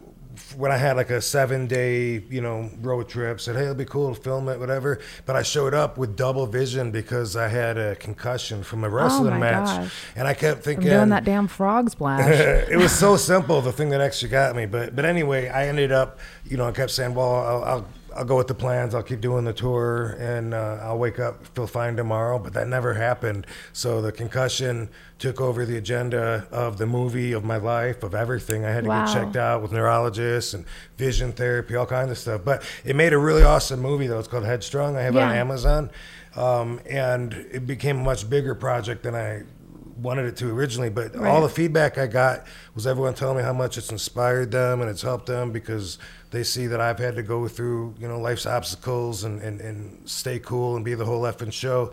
when 0.56 0.70
I 0.72 0.76
had 0.76 0.96
like 0.96 1.10
a 1.10 1.20
seven 1.20 1.66
day, 1.66 2.22
you 2.30 2.40
know, 2.40 2.70
road 2.80 3.08
trip. 3.08 3.40
Said, 3.40 3.56
hey, 3.56 3.62
it'll 3.62 3.74
be 3.74 3.84
cool 3.84 4.14
to 4.14 4.20
film 4.20 4.48
it, 4.48 4.58
whatever. 4.58 5.00
But 5.26 5.36
I 5.36 5.42
showed 5.42 5.74
up 5.74 5.98
with 5.98 6.16
double 6.16 6.46
vision 6.46 6.90
because 6.90 7.36
I 7.36 7.48
had 7.48 7.78
a 7.78 7.96
concussion 7.96 8.62
from 8.62 8.84
a 8.84 8.88
wrestling 8.88 9.34
Oh 9.34 9.38
match, 9.38 9.66
gosh. 9.66 9.92
and 10.16 10.28
I 10.28 10.34
kept 10.34 10.62
thinking 10.64 10.88
doing 10.88 11.08
that 11.10 11.24
damn 11.24 11.48
frog 11.48 11.90
splash. 11.90 12.28
it 12.70 12.76
was 12.76 12.92
so 12.92 13.16
simple, 13.16 13.60
the 13.60 13.72
thing 13.72 13.90
that 13.90 14.00
actually 14.00 14.30
got 14.30 14.54
me. 14.56 14.66
But 14.66 14.94
but 14.94 15.04
anyway, 15.04 15.48
I 15.48 15.68
ended 15.68 15.92
up, 15.92 16.18
you 16.44 16.56
know, 16.56 16.66
I 16.68 16.72
kept 16.72 16.90
saying, 16.92 17.14
well, 17.14 17.34
I'll. 17.34 17.64
I'll 17.64 17.86
I'll 18.16 18.24
go 18.24 18.36
with 18.36 18.46
the 18.48 18.54
plans. 18.54 18.94
I'll 18.94 19.02
keep 19.02 19.20
doing 19.20 19.44
the 19.44 19.52
tour, 19.52 20.16
and 20.18 20.54
uh, 20.54 20.78
I'll 20.82 20.98
wake 20.98 21.18
up 21.18 21.46
feel 21.54 21.66
fine 21.66 21.96
tomorrow. 21.96 22.38
But 22.38 22.52
that 22.54 22.68
never 22.68 22.94
happened. 22.94 23.46
So 23.72 24.00
the 24.02 24.12
concussion 24.12 24.88
took 25.18 25.40
over 25.40 25.64
the 25.64 25.76
agenda 25.76 26.46
of 26.50 26.78
the 26.78 26.86
movie, 26.86 27.32
of 27.32 27.44
my 27.44 27.56
life, 27.56 28.02
of 28.02 28.14
everything. 28.14 28.64
I 28.64 28.70
had 28.70 28.84
to 28.84 28.90
Wow. 28.90 29.04
get 29.04 29.12
checked 29.12 29.36
out 29.36 29.62
with 29.62 29.72
neurologists 29.72 30.52
and 30.54 30.64
vision 30.96 31.32
therapy, 31.32 31.76
all 31.76 31.86
kinds 31.86 32.10
of 32.10 32.18
stuff. 32.18 32.40
But 32.44 32.62
it 32.84 32.96
made 32.96 33.12
a 33.12 33.18
really 33.18 33.42
awesome 33.44 33.80
movie 33.80 34.06
though. 34.08 34.18
It's 34.18 34.28
called 34.28 34.44
Headstrong. 34.44 34.96
I 34.96 35.02
have 35.02 35.14
it 35.16 35.22
on 35.22 35.32
Amazon, 35.34 35.90
um, 36.36 36.80
and 36.88 37.32
it 37.52 37.66
became 37.66 38.00
a 38.00 38.02
much 38.02 38.28
bigger 38.28 38.54
project 38.54 39.02
than 39.04 39.14
I 39.14 39.42
wanted 39.96 40.26
it 40.26 40.36
to 40.38 40.50
originally. 40.50 40.90
But 40.90 41.16
Right. 41.16 41.30
all 41.30 41.42
the 41.42 41.48
feedback 41.48 41.98
I 41.98 42.06
got 42.06 42.46
was 42.74 42.86
everyone 42.86 43.14
telling 43.14 43.36
me 43.36 43.42
how 43.42 43.52
much 43.52 43.76
it's 43.78 43.90
inspired 43.90 44.50
them 44.50 44.80
and 44.80 44.90
it's 44.90 45.02
helped 45.02 45.26
them 45.26 45.52
because 45.52 45.98
they 46.30 46.42
see 46.42 46.66
that 46.68 46.80
I've 46.80 46.98
had 46.98 47.16
to 47.16 47.22
go 47.22 47.46
through, 47.48 47.94
you 47.98 48.08
know, 48.08 48.18
life's 48.18 48.46
obstacles 48.46 49.24
and, 49.24 49.40
and, 49.42 49.60
and 49.60 50.08
stay 50.08 50.38
cool 50.38 50.76
and 50.76 50.84
be 50.84 50.94
the 50.94 51.04
whole 51.04 51.22
effing 51.22 51.52
show. 51.52 51.92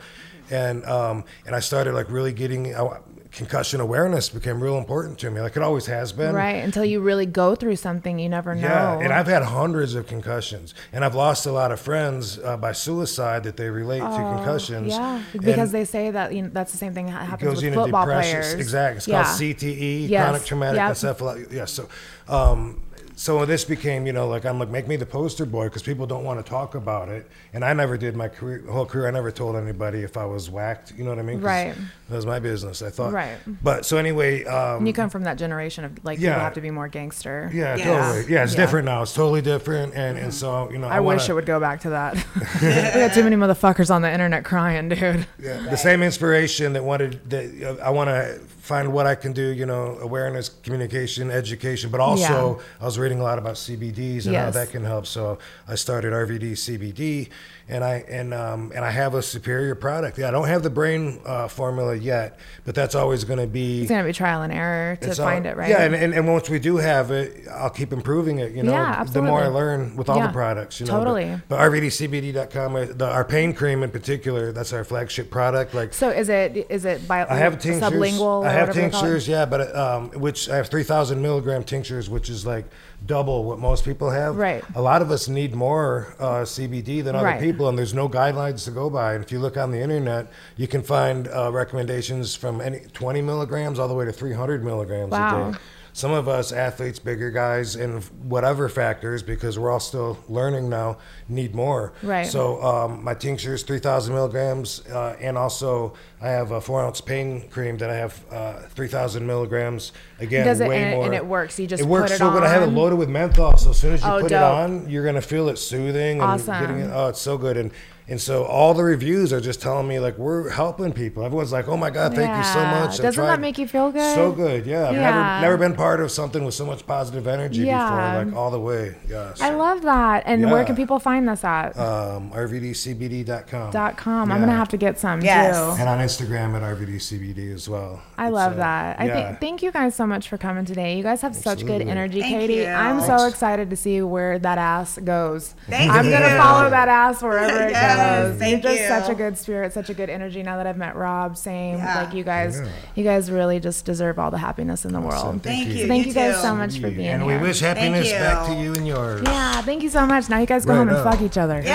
And 0.52 0.84
um, 0.86 1.26
and 1.46 1.56
I 1.56 1.60
started 1.60 1.94
like 1.94 2.10
really 2.10 2.34
getting 2.34 2.74
uh, 2.74 3.00
concussion 3.32 3.80
awareness 3.80 4.30
became 4.30 4.62
real 4.62 4.78
important 4.78 5.20
to 5.20 5.30
me, 5.30 5.40
like 5.40 5.56
it 5.56 5.62
always 5.62 5.86
has 5.86 6.12
been. 6.12 6.34
right. 6.34 6.64
Until 6.64 6.84
you 6.84 7.00
really 7.00 7.26
go 7.28 7.54
through 7.56 7.76
something, 7.76 8.18
you 8.18 8.28
never 8.28 8.56
know. 8.56 8.62
Yeah, 8.68 9.00
and 9.00 9.14
I've 9.14 9.28
had 9.28 9.44
hundreds 9.44 9.94
of 9.96 10.08
concussions, 10.08 10.74
and 10.92 11.06
I've 11.06 11.14
lost 11.16 11.46
a 11.46 11.52
lot 11.52 11.72
of 11.72 11.80
friends 11.80 12.40
uh, 12.40 12.58
by 12.58 12.72
suicide 12.72 13.44
that 13.44 13.56
they 13.56 13.70
relate 13.70 14.00
to 14.00 14.34
concussions. 14.36 14.94
Oh, 14.94 14.98
Yeah, 14.98 15.24
And 15.34 15.42
because 15.44 15.72
they 15.72 15.86
say 15.86 16.10
that 16.12 16.34
you 16.34 16.42
know, 16.44 16.50
that's 16.52 16.72
the 16.72 16.78
same 16.80 16.94
thing 16.94 17.06
that 17.06 17.28
happens 17.28 17.44
goes 17.50 17.56
with 17.58 17.66
into 17.66 17.80
football 17.84 18.06
depression. 18.06 18.40
players. 18.42 18.54
Exactly, 18.56 18.98
it's 18.98 19.08
yeah. 19.08 19.24
called 19.24 19.38
CTE, 19.38 20.10
Yes. 20.10 20.24
chronic 20.24 20.46
traumatic 20.46 20.78
Yep. 20.78 20.92
encephalitis. 20.94 21.52
Yeah, 21.54 21.66
so. 21.66 21.88
Um, 22.28 22.82
so 23.20 23.46
this 23.46 23.66
became, 23.66 24.08
you 24.08 24.14
know, 24.14 24.30
like 24.30 24.46
I'm 24.46 24.60
like, 24.60 24.70
make 24.70 24.88
me 24.88 24.96
the 24.96 25.06
poster 25.06 25.46
boy 25.46 25.66
because 25.66 25.84
people 25.84 26.08
don't 26.08 26.24
want 26.24 26.44
to 26.44 26.50
talk 26.50 26.74
about 26.74 27.10
it, 27.10 27.28
and 27.52 27.66
I 27.66 27.74
never 27.74 27.98
did 27.98 28.16
my 28.16 28.30
career, 28.30 28.64
whole 28.72 28.86
career. 28.86 29.10
I 29.10 29.12
never 29.12 29.30
told 29.30 29.58
anybody 29.58 30.04
if 30.04 30.16
I 30.16 30.24
was 30.24 30.50
whacked. 30.50 30.94
You 30.98 31.04
know 31.04 31.10
what 31.10 31.20
I 31.20 31.24
mean? 31.24 31.42
Right. 31.42 31.76
That 32.08 32.16
was 32.16 32.26
my 32.26 32.40
business. 32.40 32.82
I 32.82 32.90
thought. 32.90 33.12
Right. 33.12 33.38
But 33.62 33.86
so 33.86 33.98
anyway. 33.98 34.46
Um, 34.46 34.78
And 34.78 34.88
you 34.88 34.94
come 34.94 35.10
from 35.10 35.24
that 35.24 35.38
generation 35.38 35.84
of 35.84 36.02
like 36.06 36.18
Yeah. 36.18 36.30
people 36.30 36.44
have 36.46 36.54
to 36.54 36.62
be 36.62 36.72
more 36.72 36.88
gangster. 36.88 37.52
yeah, 37.54 37.76
Yeah. 37.76 37.84
totally. 37.84 38.34
Yeah, 38.34 38.44
it's 38.44 38.54
Yeah. 38.54 38.62
different 38.62 38.86
now. 38.86 39.02
It's 39.02 39.14
totally 39.14 39.42
different, 39.42 39.96
and 39.96 40.18
and 40.18 40.34
so 40.34 40.72
you 40.72 40.78
know, 40.78 40.88
I, 40.88 41.02
wanna, 41.02 41.18
wish 41.18 41.28
it 41.28 41.34
would 41.34 41.46
go 41.46 41.60
back 41.60 41.82
to 41.82 41.90
that. 41.90 42.16
we 42.62 43.02
got 43.02 43.14
too 43.14 43.26
many 43.26 43.36
motherfuckers 43.36 43.94
on 43.94 44.02
the 44.02 44.10
internet 44.12 44.46
crying, 44.46 44.88
dude. 44.88 45.28
Yeah, 45.38 45.60
the 45.70 45.76
same 45.76 46.04
inspiration 46.04 46.72
that 46.72 46.86
wanted 46.86 47.20
that 47.30 47.80
uh, 47.82 47.84
I 47.84 47.90
want 47.90 48.10
to 48.10 48.40
find 48.70 48.94
what 48.94 49.08
I 49.08 49.16
can 49.16 49.34
do, 49.34 49.48
you 49.48 49.66
know, 49.66 49.98
awareness, 50.00 50.50
communication, 50.50 51.32
education, 51.32 51.90
but 51.90 52.00
also 52.00 52.62
I 52.80 52.86
was 52.86 53.00
ready 53.00 53.09
reading 53.10 53.22
a 53.22 53.24
lot 53.24 53.40
about 53.40 53.56
CBDs 53.56 54.28
and 54.28 54.36
how 54.36 54.52
that 54.52 54.70
can 54.70 54.84
help. 54.84 55.08
So 55.08 55.40
I 55.68 55.74
started 55.76 56.14
RVD 56.14 56.52
CBD, 56.52 57.30
and 57.68 57.84
I 57.84 58.06
and 58.08 58.34
um, 58.36 58.72
and 58.76 58.86
I 58.86 58.92
have 58.92 59.16
a 59.16 59.22
superior 59.24 59.74
product. 59.74 60.20
Yeah, 60.20 60.28
I 60.28 60.32
don't 60.32 60.48
have 60.48 60.62
the 60.62 60.70
brain 60.70 61.20
uh, 61.26 61.48
formula 61.48 61.96
yet, 61.96 62.40
but 62.66 62.76
that's 62.76 62.94
always 62.94 63.24
going 63.24 63.40
to 63.40 63.48
be. 63.48 63.82
It's 63.82 63.90
gonna 63.90 64.04
be 64.04 64.14
trial 64.14 64.44
and 64.44 64.54
error 64.54 64.96
to 64.98 65.10
it's 65.10 65.20
all- 65.20 65.26
find 65.26 65.48
it 65.48 65.58
right. 65.58 65.70
Yeah, 65.70 65.84
and, 65.84 65.96
and, 65.96 66.14
and 66.14 66.28
once 66.28 66.50
we 66.50 66.60
do 66.60 66.78
have 66.78 67.10
it, 67.10 67.48
I'll 67.52 67.70
keep 67.72 67.92
improving 67.92 68.40
it. 68.40 68.52
You 68.54 68.62
know, 68.64 68.72
Yeah, 68.74 69.04
the 69.04 69.22
more 69.24 69.42
I 69.42 69.48
learn 69.48 69.96
with 69.96 70.08
all 70.10 70.18
Yeah, 70.18 70.28
the 70.28 70.34
products. 70.34 70.80
You 70.80 70.86
know, 70.86 71.00
totally. 71.00 71.26
But, 71.48 71.58
but 71.58 71.72
RVDCBD.com, 71.72 72.76
uh, 72.76 72.86
the, 72.86 73.10
our 73.10 73.26
pain 73.26 73.54
cream 73.54 73.82
in 73.82 73.90
particular, 73.90 74.52
that's 74.52 74.72
our 74.72 74.84
flagship 74.84 75.32
product. 75.32 75.74
Like 75.74 75.94
so 75.96 76.10
is 76.10 76.30
it 76.30 76.68
is 76.70 76.86
it 76.86 77.08
bio, 77.08 77.26
I 77.28 77.38
have 77.38 77.60
tinctures. 77.60 77.92
sublingual? 77.92 78.46
I 78.46 78.52
have 78.52 78.68
whatever 78.70 78.74
they 78.74 78.90
call 78.92 79.00
it? 79.00 79.04
tinctures, 79.04 79.28
yeah, 79.28 79.46
but 79.46 79.76
um, 79.76 80.10
which 80.12 80.48
I 80.50 80.58
have 80.58 80.68
three 80.70 80.84
thousand 80.84 81.22
milligram 81.22 81.64
tinctures, 81.64 82.10
which 82.10 82.30
is 82.30 82.46
like 82.46 82.66
double 83.06 83.44
what 83.44 83.60
most 83.60 83.86
people 83.86 84.10
have. 84.10 84.36
Right. 84.36 84.64
A 84.76 84.82
lot 84.82 85.02
of 85.02 85.10
us 85.12 85.28
need 85.28 85.56
more 85.56 86.16
uh, 86.20 86.42
CBD 86.44 87.04
than 87.04 87.16
other 87.16 87.26
Right. 87.26 87.40
people, 87.42 87.70
and 87.70 87.78
there's 87.78 87.94
no 87.94 88.08
guidelines 88.10 88.66
to 88.66 88.72
go 88.72 88.90
by. 88.90 89.14
And 89.16 89.24
if 89.24 89.32
you 89.32 89.40
look 89.40 89.58
on 89.58 89.72
the 89.72 89.80
internet, 89.80 90.28
you 90.58 90.68
can 90.68 90.82
find 90.84 91.28
uh, 91.30 91.52
recommendations 91.52 92.36
from 92.36 92.62
any 92.62 92.82
20 92.94 93.22
milligrams 93.22 93.80
all 93.80 93.88
the 93.88 93.94
way 93.94 94.06
to 94.06 94.12
300 94.12 94.64
milligrams 94.64 95.12
Wow. 95.12 95.50
a 95.50 95.52
day. 95.54 95.58
Some 96.00 96.12
of 96.14 96.30
us 96.30 96.54
athletes, 96.54 96.98
bigger 96.98 97.30
guys, 97.30 97.76
and 97.76 98.02
whatever 98.24 98.70
factors, 98.70 99.22
because 99.22 99.60
we're 99.60 99.70
all 99.70 99.82
still 99.82 100.18
learning 100.30 100.70
now, 100.70 100.98
need 101.28 101.54
more. 101.54 101.92
Right. 102.02 102.26
So 102.26 102.64
um, 102.64 103.04
my 103.04 103.14
tincture 103.14 103.54
is 103.54 103.64
3,000 103.64 104.14
milligrams, 104.14 104.88
uh, 104.88 105.18
and 105.20 105.38
also 105.38 105.94
I 106.22 106.30
have 106.30 106.52
a 106.52 106.62
four 106.62 106.82
ounce 106.82 107.02
pain 107.02 107.50
cream 107.50 107.78
that 107.80 107.90
I 107.90 107.96
have 107.98 108.24
uh, 108.32 108.60
3,000 108.70 109.28
milligrams. 109.28 109.92
Again, 110.20 110.46
Does 110.46 110.62
it- 110.62 110.70
way 110.70 110.84
and 110.84 110.94
it- 110.94 110.96
more. 110.96 111.06
and 111.08 111.14
it 111.16 111.26
works? 111.26 111.60
You 111.60 111.68
just 111.68 111.84
it 111.84 111.86
works 111.86 112.12
it 112.12 112.20
so 112.20 112.32
good. 112.32 112.44
I 112.44 112.48
have 112.50 112.64
it 112.64 112.68
loaded 112.72 112.96
with 112.98 113.10
menthol, 113.10 113.58
so 113.58 113.72
as 113.72 113.78
soon 113.78 113.92
as 113.92 114.02
you 114.02 114.08
Oh, 114.10 114.22
put 114.22 114.32
it 114.32 114.36
on, 114.36 114.90
you're 114.90 115.04
gonna 115.04 115.20
feel 115.22 115.50
it 115.50 115.58
soothing 115.58 116.22
and 116.22 116.32
Awesome. 116.32 116.62
getting 116.62 116.80
it. 116.80 116.92
Oh, 116.94 117.10
it's 117.10 117.20
so 117.20 117.38
good. 117.38 117.58
And 117.58 117.72
and 118.10 118.20
so 118.20 118.44
all 118.46 118.74
the 118.74 118.84
reviews 118.84 119.32
are 119.32 119.42
just 119.42 119.62
telling 119.62 119.88
me 119.88 120.00
like 120.00 120.18
we're 120.18 120.50
helping 120.50 120.92
people. 120.92 121.24
Everyone's 121.24 121.52
like, 121.52 121.68
"Oh 121.68 121.78
my 121.78 121.90
god, 121.90 122.16
thank 122.16 122.36
you 122.36 122.44
so 122.44 122.60
much." 122.66 122.92
I've 122.96 123.02
Doesn't 123.02 123.24
that 123.24 123.40
make 123.40 123.58
you 123.58 123.68
feel 123.68 123.92
good? 123.92 124.16
So 124.16 124.32
good, 124.32 124.66
yeah. 124.66 124.90
I've 124.90 124.96
never 124.96 125.42
never 125.42 125.58
been 125.58 125.76
part 125.76 126.00
of 126.02 126.12
something 126.12 126.44
with 126.44 126.54
so 126.54 126.66
much 126.66 126.86
positive 126.88 127.28
energy 127.28 127.62
Yeah. 127.62 127.90
before, 127.90 128.26
like 128.32 128.36
all 128.36 128.52
the 128.52 128.60
way. 128.60 128.96
Yes. 129.08 129.42
I 129.42 129.52
love 129.52 129.82
that. 129.84 130.24
And 130.26 130.50
where 130.52 130.64
can 130.66 130.76
people 130.76 131.00
find 131.00 131.28
this 131.28 131.44
at? 131.44 131.78
um, 131.78 132.32
RVDCBD.com. 132.32 133.72
Dot 133.72 133.98
com. 133.98 134.32
I'm 134.32 134.40
gonna 134.40 134.52
have 134.56 134.70
to 134.70 134.78
get 134.78 135.00
some 135.00 135.22
Yes. 135.22 135.56
too. 135.56 135.80
And 135.82 135.90
on 135.90 136.00
Instagram 136.00 136.56
at 136.56 136.64
RVDCBD 136.64 137.52
as 137.54 137.68
well. 137.70 138.02
I 138.18 138.28
It's, 138.28 138.34
love 138.34 138.54
uh, 138.54 138.58
that. 138.58 139.00
I 139.00 139.10
think 139.10 139.40
thank 139.40 139.64
you 139.64 139.72
guys 139.72 139.96
so 139.96 140.06
much 140.06 140.28
for 140.30 140.38
coming 140.38 140.66
today. 140.66 140.98
You 140.98 141.04
guys 141.04 141.22
have 141.22 141.36
such 141.36 141.66
good 141.66 141.82
energy, 141.82 142.22
Thank 142.22 142.36
Katie. 142.40 142.54
you. 142.56 142.66
I'm 142.68 143.02
so 143.02 143.26
excited 143.26 143.70
to 143.70 143.76
see 143.76 144.02
where 144.02 144.40
that 144.40 144.58
ass 144.58 144.98
goes. 145.04 145.56
Thank 145.68 145.92
I'm 145.92 146.06
you. 146.06 146.12
gonna 146.12 146.38
follow 146.38 146.70
that 146.70 146.88
ass 146.88 147.22
wherever 147.22 147.62
it 147.68 147.74
Yes, 148.00 148.38
thank 148.40 148.64
You're 148.64 148.72
just 148.74 148.82
you. 148.84 148.88
such 148.88 149.10
a 149.10 149.16
good 149.16 149.38
spirit, 149.38 149.74
such 149.74 149.90
a 149.90 149.94
good 149.94 150.10
energy. 150.10 150.42
Now 150.44 150.58
that 150.58 150.68
I've 150.68 150.78
met 150.78 150.96
Rob, 150.96 151.38
same. 151.38 151.78
Yeah. 151.78 152.04
Like 152.04 152.14
you 152.14 152.24
guys, 152.24 152.60
Yeah. 152.60 152.68
you 152.96 153.04
guys 153.04 153.30
really 153.32 153.60
just 153.60 153.86
deserve 153.86 154.18
all 154.20 154.32
the 154.32 154.38
happiness 154.38 154.86
in 154.86 154.94
the 154.94 155.02
world. 155.02 155.42
Thank 155.44 155.68
you. 155.70 155.82
So 155.84 155.88
thank 155.88 156.08
you, 156.08 156.14
guys 156.14 156.36
too. 156.36 156.42
so 156.42 156.56
much 156.56 156.76
for 156.80 156.90
being 156.92 157.08
and 157.08 157.24
here. 157.24 157.32
And 157.34 157.42
we 157.42 157.48
wish 157.48 157.60
happiness 157.60 158.12
back 158.12 158.48
to 158.48 158.54
you 158.56 158.74
and 158.74 158.88
yours. 158.88 159.22
yeah, 159.26 159.62
thank 159.62 159.84
you 159.84 159.90
so 159.90 160.06
much. 160.06 160.30
Now 160.30 160.40
you 160.40 160.46
guys 160.46 160.66
go 160.66 160.74
Right 160.74 160.80
home 160.88 160.90
and 160.90 161.04
fuck 161.04 161.22
each 161.22 161.38
other. 161.38 161.62
Yay! 161.62 161.68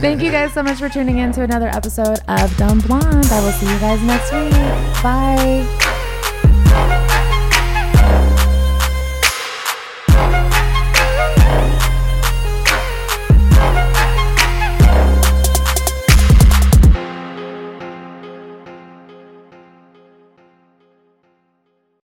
Thank 0.00 0.22
you 0.22 0.30
guys 0.30 0.52
so 0.52 0.62
much 0.62 0.78
for 0.78 0.88
tuning 0.88 1.18
in 1.18 1.32
to 1.32 1.42
another 1.42 1.68
episode 1.68 2.18
of 2.28 2.56
Dumb 2.56 2.80
Blonde. 2.80 3.26
I 3.26 3.40
will 3.44 3.52
see 3.52 3.72
you 3.72 3.78
guys 3.78 4.02
next 4.02 4.32
week. 4.32 4.52
Bye. 5.02 5.78